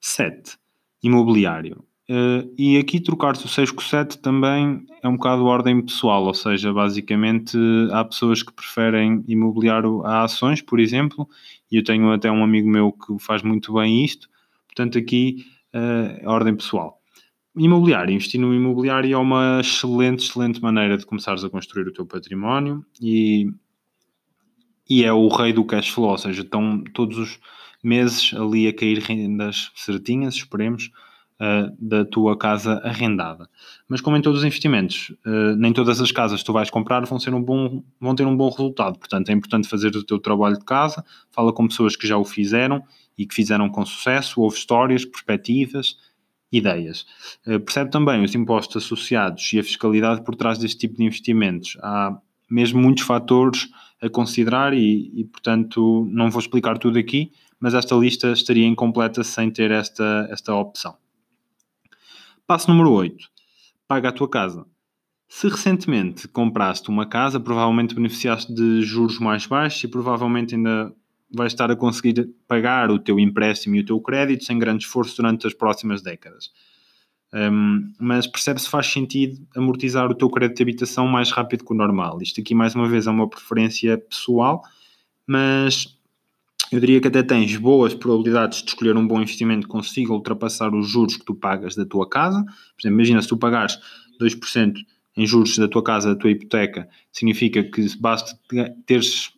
7. 0.00 0.58
Imobiliário. 1.02 1.84
Uh, 2.10 2.52
e 2.58 2.76
aqui 2.78 3.00
trocar-se 3.00 3.46
o 3.46 3.48
6 3.48 3.70
com 3.70 3.80
o 3.80 3.84
7 3.84 4.18
também 4.18 4.84
é 5.02 5.08
um 5.08 5.16
bocado 5.16 5.44
ordem 5.44 5.80
pessoal, 5.80 6.24
ou 6.24 6.34
seja, 6.34 6.72
basicamente 6.72 7.56
há 7.92 8.04
pessoas 8.04 8.42
que 8.42 8.52
preferem 8.52 9.24
imobiliar 9.28 9.84
a 10.04 10.24
ações, 10.24 10.60
por 10.60 10.80
exemplo, 10.80 11.28
e 11.70 11.76
eu 11.76 11.84
tenho 11.84 12.10
até 12.10 12.30
um 12.30 12.42
amigo 12.42 12.68
meu 12.68 12.92
que 12.92 13.18
faz 13.20 13.42
muito 13.42 13.72
bem 13.74 14.04
isto, 14.04 14.28
portanto 14.66 14.98
aqui 14.98 15.46
uh, 15.74 16.28
ordem 16.28 16.56
pessoal. 16.56 17.00
Imobiliário, 17.56 18.14
investir 18.14 18.40
no 18.40 18.52
imobiliário 18.52 19.14
é 19.14 19.18
uma 19.18 19.60
excelente, 19.60 20.24
excelente 20.24 20.60
maneira 20.60 20.96
de 20.98 21.06
começares 21.06 21.44
a 21.44 21.50
construir 21.50 21.86
o 21.86 21.92
teu 21.92 22.04
património 22.04 22.84
e, 23.00 23.46
e 24.88 25.04
é 25.04 25.12
o 25.12 25.28
rei 25.28 25.52
do 25.52 25.64
cash 25.64 25.90
flow, 25.90 26.10
ou 26.10 26.18
seja, 26.18 26.42
estão 26.42 26.82
todos 26.92 27.16
os 27.16 27.38
meses 27.82 28.34
ali 28.34 28.66
a 28.66 28.72
cair 28.74 28.98
rendas 28.98 29.70
certinhas, 29.74 30.34
esperemos, 30.34 30.90
uh, 31.42 31.74
da 31.78 32.04
tua 32.04 32.38
casa 32.38 32.80
arrendada. 32.84 33.48
Mas 33.88 34.00
como 34.00 34.16
em 34.16 34.22
todos 34.22 34.40
os 34.40 34.44
investimentos, 34.44 35.10
uh, 35.26 35.56
nem 35.56 35.72
todas 35.72 36.00
as 36.00 36.12
casas 36.12 36.40
que 36.40 36.46
tu 36.46 36.52
vais 36.52 36.70
comprar 36.70 37.04
vão, 37.04 37.18
ser 37.18 37.34
um 37.34 37.42
bom, 37.42 37.82
vão 38.00 38.14
ter 38.14 38.26
um 38.26 38.36
bom 38.36 38.48
resultado. 38.48 38.98
Portanto, 38.98 39.28
é 39.30 39.32
importante 39.32 39.68
fazer 39.68 39.94
o 39.96 40.04
teu 40.04 40.20
trabalho 40.20 40.58
de 40.58 40.64
casa, 40.64 41.04
fala 41.32 41.52
com 41.52 41.66
pessoas 41.66 41.96
que 41.96 42.06
já 42.06 42.16
o 42.16 42.24
fizeram 42.24 42.82
e 43.18 43.26
que 43.26 43.34
fizeram 43.34 43.68
com 43.68 43.84
sucesso, 43.84 44.40
ouve 44.40 44.56
histórias, 44.56 45.04
perspectivas, 45.04 45.96
ideias. 46.52 47.04
Uh, 47.46 47.58
percebe 47.58 47.90
também 47.90 48.22
os 48.22 48.34
impostos 48.34 48.84
associados 48.84 49.52
e 49.52 49.58
a 49.58 49.64
fiscalidade 49.64 50.22
por 50.22 50.36
trás 50.36 50.58
deste 50.58 50.78
tipo 50.78 50.96
de 50.96 51.04
investimentos. 51.04 51.76
Há 51.82 52.16
mesmo 52.48 52.80
muitos 52.80 53.04
fatores 53.04 53.68
a 54.00 54.08
considerar 54.08 54.74
e, 54.74 55.10
e, 55.14 55.24
portanto, 55.24 56.06
não 56.10 56.30
vou 56.30 56.40
explicar 56.40 56.76
tudo 56.76 56.98
aqui, 56.98 57.32
mas 57.58 57.72
esta 57.72 57.94
lista 57.94 58.32
estaria 58.32 58.66
incompleta 58.66 59.22
sem 59.22 59.48
ter 59.48 59.70
esta, 59.70 60.28
esta 60.30 60.52
opção. 60.52 61.01
Passo 62.52 62.70
número 62.70 62.92
8. 62.92 63.16
Paga 63.88 64.10
a 64.10 64.12
tua 64.12 64.28
casa. 64.28 64.66
Se 65.26 65.48
recentemente 65.48 66.28
compraste 66.28 66.90
uma 66.90 67.06
casa, 67.06 67.40
provavelmente 67.40 67.94
beneficiaste 67.94 68.52
de 68.52 68.82
juros 68.82 69.18
mais 69.18 69.46
baixos 69.46 69.82
e 69.84 69.88
provavelmente 69.88 70.54
ainda 70.54 70.94
vais 71.34 71.54
estar 71.54 71.70
a 71.70 71.76
conseguir 71.76 72.28
pagar 72.46 72.90
o 72.90 72.98
teu 72.98 73.18
empréstimo 73.18 73.76
e 73.76 73.80
o 73.80 73.86
teu 73.86 73.98
crédito 74.02 74.44
sem 74.44 74.58
grande 74.58 74.84
esforço 74.84 75.16
durante 75.16 75.46
as 75.46 75.54
próximas 75.54 76.02
décadas. 76.02 76.50
Um, 77.32 77.90
mas 77.98 78.26
percebe 78.26 78.60
se 78.60 78.68
faz 78.68 78.86
sentido 78.86 79.40
amortizar 79.56 80.10
o 80.10 80.14
teu 80.14 80.28
crédito 80.28 80.58
de 80.58 80.62
habitação 80.62 81.08
mais 81.08 81.30
rápido 81.30 81.64
que 81.64 81.72
o 81.72 81.74
normal. 81.74 82.20
Isto 82.20 82.42
aqui, 82.42 82.54
mais 82.54 82.74
uma 82.74 82.86
vez, 82.86 83.06
é 83.06 83.10
uma 83.10 83.30
preferência 83.30 83.96
pessoal, 83.96 84.62
mas 85.26 85.98
eu 86.76 86.80
diria 86.80 87.00
que 87.00 87.08
até 87.08 87.22
tens 87.22 87.56
boas 87.56 87.94
probabilidades 87.94 88.62
de 88.62 88.68
escolher 88.68 88.96
um 88.96 89.06
bom 89.06 89.20
investimento 89.20 89.66
que 89.66 89.72
consiga 89.72 90.12
ultrapassar 90.12 90.74
os 90.74 90.88
juros 90.88 91.16
que 91.16 91.24
tu 91.24 91.34
pagas 91.34 91.74
da 91.74 91.84
tua 91.84 92.08
casa. 92.08 92.42
Por 92.42 92.80
exemplo, 92.80 92.98
imagina 92.98 93.20
se 93.20 93.28
tu 93.28 93.36
pagares 93.36 93.78
2% 94.20 94.74
em 95.16 95.26
juros 95.26 95.58
da 95.58 95.68
tua 95.68 95.82
casa, 95.82 96.14
da 96.14 96.20
tua 96.20 96.30
hipoteca, 96.30 96.88
significa 97.12 97.62
que 97.62 97.86
basta 97.98 98.38
teres 98.86 99.30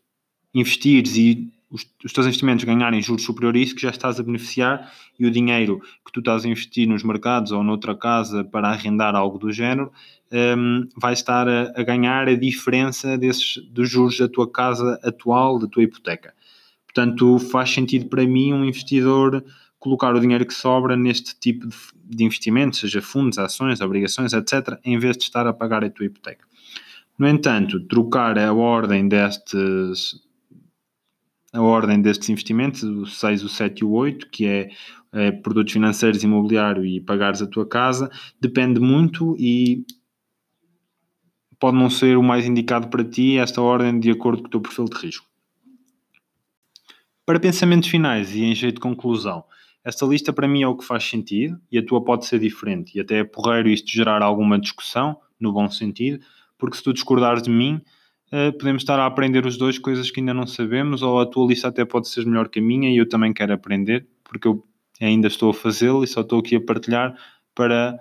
investires 0.55 1.17
e 1.17 1.53
os, 1.69 1.85
os 2.05 2.13
teus 2.13 2.27
investimentos 2.27 2.65
ganharem 2.65 3.03
juros 3.03 3.25
superiores 3.25 3.61
a 3.61 3.65
isso, 3.65 3.75
que 3.75 3.83
já 3.83 3.91
estás 3.91 4.21
a 4.21 4.23
beneficiar 4.23 4.93
e 5.19 5.27
o 5.27 5.31
dinheiro 5.31 5.81
que 6.07 6.13
tu 6.13 6.21
estás 6.21 6.45
a 6.45 6.49
investir 6.49 6.87
nos 6.87 7.03
mercados 7.03 7.51
ou 7.51 7.65
noutra 7.65 7.97
casa 7.97 8.45
para 8.45 8.69
arrendar 8.69 9.17
algo 9.17 9.39
do 9.39 9.51
género, 9.51 9.91
um, 10.33 10.89
vai 10.97 11.13
estar 11.13 11.49
a, 11.49 11.73
a, 11.75 11.83
ganhar 11.83 12.29
a 12.29 12.37
diferença 12.37 13.19
desses, 13.19 13.57
dos 13.71 13.91
juros 13.91 14.17
da 14.19 14.29
tua 14.29 14.49
casa 14.49 15.01
atual, 15.03 15.59
da 15.59 15.67
tua 15.67 15.83
hipoteca. 15.83 16.33
Portanto, 16.95 17.41
faz 17.41 17.71
sentido 17.71 18.07
para 18.09 18.25
mim 18.25 18.53
um 18.53 18.65
investidor 18.65 19.45
colocar 19.81 20.15
o 20.15 20.21
dinheiro 20.21 20.47
que 20.47 20.55
sobra 20.55 20.97
neste 20.97 21.39
tipo 21.39 21.69
de, 22.05 22.25
investimentos, 22.25 22.79
seja 22.79 23.03
fundos, 23.03 23.37
ações, 23.37 23.81
obrigações, 23.81 24.33
etc., 24.33 24.79
em 24.85 24.97
vez 24.97 25.17
de 25.17 25.25
estar 25.25 25.45
a 25.47 25.53
pagar 25.53 25.85
a 25.85 25.91
tua 25.91 26.07
hipoteca. 26.07 26.47
No 27.19 27.29
entanto, 27.29 27.81
trocar 27.87 28.39
a 28.39 28.55
ordem 28.55 29.09
destes 29.09 30.23
a 31.53 31.63
ordem 31.63 32.01
destes 32.01 32.29
investimentos, 32.29 32.83
o 32.83 33.07
6, 33.07 33.45
o 33.45 33.49
7 33.49 33.81
e 33.81 33.85
o 33.85 33.93
8, 33.93 34.29
que 34.29 34.47
é, 34.47 34.71
é 35.13 35.31
produtos 35.31 35.73
financeiros, 35.73 36.25
imobiliário 36.25 36.85
e 36.85 37.01
pagares 37.01 37.41
a 37.43 37.47
tua 37.47 37.67
casa, 37.67 38.11
depende 38.41 38.81
muito 38.81 39.37
e 39.39 39.85
pode 41.61 41.77
não 41.77 41.89
ser 41.89 42.17
o 42.17 42.23
mais 42.23 42.45
indicado 42.45 42.89
para 42.89 43.05
ti 43.05 43.39
esta 43.39 43.63
ordem 43.63 44.01
de 44.01 44.11
acordo 44.11 44.43
com 44.43 44.49
o 44.49 44.51
teu 44.51 44.61
perfil 44.61 44.87
de 44.87 44.97
risco. 44.97 45.34
Para 47.27 47.41
pensamentos 47.41 47.89
finais 47.89 48.35
e 48.35 48.45
em 48.45 48.55
jeito 48.55 48.75
de 48.75 48.81
conclusão, 48.83 49.45
esta 49.83 50.05
lista 50.05 50.31
para 50.31 50.47
mim 50.47 50.63
é 50.63 50.69
o 50.69 50.77
que 50.77 50.85
faz 50.85 51.05
sentido 51.05 51.59
e 51.73 51.79
a 51.79 51.85
tua 51.85 52.05
pode 52.05 52.27
ser 52.27 52.39
diferente 52.39 52.99
e 52.99 53.01
até 53.01 53.21
é 53.21 53.25
porreiro 53.25 53.71
isto 53.71 53.91
gerar 53.91 54.21
alguma 54.21 54.59
discussão, 54.59 55.17
no 55.41 55.51
bom 55.51 55.71
sentido, 55.71 56.23
porque 56.59 56.77
se 56.77 56.83
tu 56.83 56.93
discordares 56.93 57.43
de 57.43 57.49
mim, 57.49 57.81
uh, 58.31 58.53
podemos 58.59 58.83
estar 58.83 59.01
a 59.01 59.07
aprender 59.07 59.47
os 59.47 59.57
dois 59.57 59.79
coisas 59.79 60.11
que 60.11 60.21
ainda 60.21 60.35
não 60.35 60.47
sabemos 60.47 61.01
ou 61.01 61.19
a 61.19 61.25
tua 61.25 61.47
lista 61.47 61.69
até 61.69 61.83
pode 61.83 62.09
ser 62.09 62.27
melhor 62.27 62.51
que 62.51 62.59
a 62.59 62.63
minha 62.63 62.91
e 62.91 62.99
eu 62.99 63.09
também 63.09 63.33
quero 63.33 63.55
aprender, 63.55 64.07
porque 64.23 64.47
eu 64.47 64.63
ainda 65.01 65.27
estou 65.27 65.49
a 65.49 65.55
fazê-lo 65.55 66.05
e 66.05 66.07
só 66.07 66.21
estou 66.21 66.41
aqui 66.41 66.57
a 66.57 66.61
partilhar 66.61 67.17
para 67.55 67.99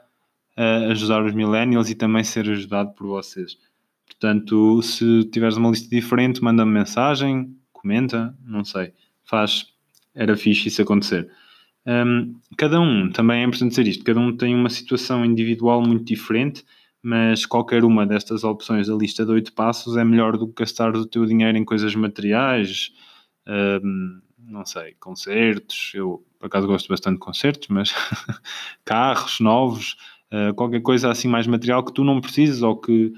uh, 0.57 0.91
ajudar 0.91 1.23
os 1.23 1.33
millennials 1.33 1.89
e 1.89 1.95
também 1.95 2.25
ser 2.25 2.49
ajudado 2.49 2.91
por 2.93 3.07
vocês. 3.07 3.57
Portanto, 4.05 4.81
se 4.81 5.23
tiveres 5.31 5.55
uma 5.55 5.69
lista 5.69 5.89
diferente, 5.89 6.43
manda-me 6.43 6.73
mensagem, 6.73 7.55
comenta, 7.71 8.37
não 8.45 8.65
sei 8.65 8.91
faz, 9.23 9.65
era 10.13 10.35
fixe 10.35 10.67
isso 10.67 10.81
acontecer. 10.81 11.29
Um, 11.85 12.35
cada 12.57 12.79
um, 12.79 13.11
também 13.11 13.41
é 13.41 13.45
importante 13.45 13.71
dizer 13.71 13.87
isto, 13.87 14.03
cada 14.03 14.19
um 14.19 14.35
tem 14.35 14.55
uma 14.55 14.69
situação 14.69 15.25
individual 15.25 15.81
muito 15.81 16.05
diferente, 16.05 16.63
mas 17.01 17.45
qualquer 17.45 17.83
uma 17.83 18.05
destas 18.05 18.43
opções 18.45 18.87
da 18.87 18.95
lista 18.95 19.25
de 19.25 19.31
oito 19.31 19.53
passos 19.53 19.97
é 19.97 20.03
melhor 20.03 20.37
do 20.37 20.47
que 20.47 20.63
gastar 20.63 20.95
o 20.95 21.05
teu 21.05 21.25
dinheiro 21.25 21.57
em 21.57 21.65
coisas 21.65 21.93
materiais, 21.93 22.91
um, 23.45 24.21
não 24.39 24.65
sei, 24.65 24.93
concertos, 24.99 25.91
eu 25.93 26.25
por 26.39 26.47
acaso 26.47 26.67
gosto 26.67 26.89
bastante 26.89 27.15
de 27.15 27.19
concertos, 27.19 27.67
mas 27.69 27.93
carros 28.83 29.39
novos, 29.39 29.95
uh, 30.31 30.53
qualquer 30.53 30.81
coisa 30.81 31.09
assim 31.09 31.27
mais 31.27 31.47
material 31.47 31.83
que 31.83 31.93
tu 31.93 32.03
não 32.03 32.19
precisas 32.19 32.61
ou 32.61 32.77
que 32.77 33.13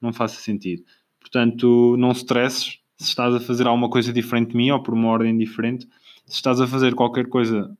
não 0.00 0.12
faça 0.12 0.40
sentido. 0.40 0.84
Portanto, 1.20 1.96
não 1.98 2.12
stresses, 2.12 2.79
se 3.00 3.08
estás 3.08 3.34
a 3.34 3.40
fazer 3.40 3.66
alguma 3.66 3.88
coisa 3.88 4.12
diferente 4.12 4.50
de 4.50 4.56
mim 4.56 4.70
ou 4.70 4.82
por 4.82 4.92
uma 4.92 5.08
ordem 5.08 5.36
diferente, 5.36 5.88
se 6.26 6.34
estás 6.34 6.60
a 6.60 6.66
fazer 6.66 6.94
qualquer 6.94 7.26
coisa 7.28 7.74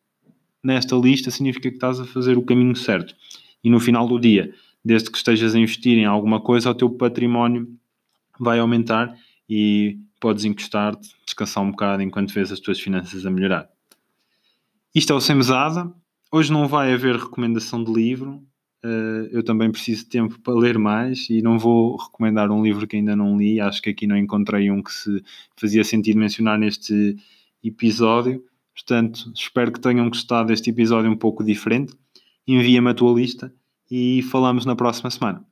nesta 0.65 0.97
lista, 0.97 1.31
significa 1.31 1.69
que 1.69 1.77
estás 1.77 2.01
a 2.01 2.07
fazer 2.07 2.39
o 2.39 2.43
caminho 2.43 2.75
certo. 2.75 3.15
E 3.63 3.69
no 3.69 3.79
final 3.79 4.09
do 4.09 4.19
dia, 4.19 4.55
desde 4.83 5.11
que 5.11 5.19
estejas 5.19 5.55
a 5.55 5.59
investir 5.59 5.99
em 5.99 6.07
alguma 6.07 6.41
coisa, 6.41 6.71
o 6.71 6.75
teu 6.75 6.89
património 6.89 7.69
vai 8.39 8.59
aumentar 8.59 9.15
e 9.47 9.99
podes 10.19 10.47
encostar-te, 10.47 11.11
descansar 11.27 11.63
um 11.63 11.71
bocado 11.71 12.03
enquanto 12.03 12.33
vês 12.33 12.51
as 12.51 12.59
tuas 12.59 12.81
finanças 12.81 13.27
a 13.27 13.31
melhorar. 13.31 13.69
Isto 14.95 15.13
é 15.13 15.17
o 15.17 15.21
Sem 15.21 15.37
Mesada. 15.37 15.93
Hoje 16.33 16.51
não 16.51 16.67
vai 16.67 16.95
haver 16.95 17.17
recomendação 17.17 17.85
de 17.85 17.93
livro, 17.93 18.43
eu 19.31 19.43
também 19.43 19.71
preciso 19.71 20.05
de 20.05 20.11
tempo 20.11 20.39
para 20.41 20.55
ler 20.55 20.79
mais 20.79 21.29
e 21.29 21.43
não 21.43 21.59
vou 21.59 21.97
recomendar 21.97 22.51
um 22.51 22.63
livro 22.63 22.87
que 22.87 22.97
ainda 22.97 23.15
não 23.15 23.37
li. 23.37 23.61
Acho 23.61 23.83
que 23.83 23.91
aqui 23.91 24.07
não 24.07 24.17
encontrei 24.17 24.71
um 24.71 24.83
que 24.83 24.93
se 24.93 25.23
fazia 25.57 25.85
sentido 25.85 26.19
mencionar 26.19 26.59
neste 26.59 27.17
episódio. 27.63 28.43
Portanto, 28.75 29.31
espero 29.35 29.73
que 29.73 29.81
tenham 29.81 30.09
gostado 30.09 30.49
deste 30.49 30.71
episódio 30.71 31.11
um 31.11 31.17
pouco 31.17 31.45
diferente. 31.45 31.95
Envia-me 32.47 32.91
a 32.91 32.95
tua 32.95 33.13
lista 33.13 33.53
e 33.91 34.23
falamos 34.23 34.65
na 34.65 34.75
próxima 34.75 35.11
semana. 35.11 35.45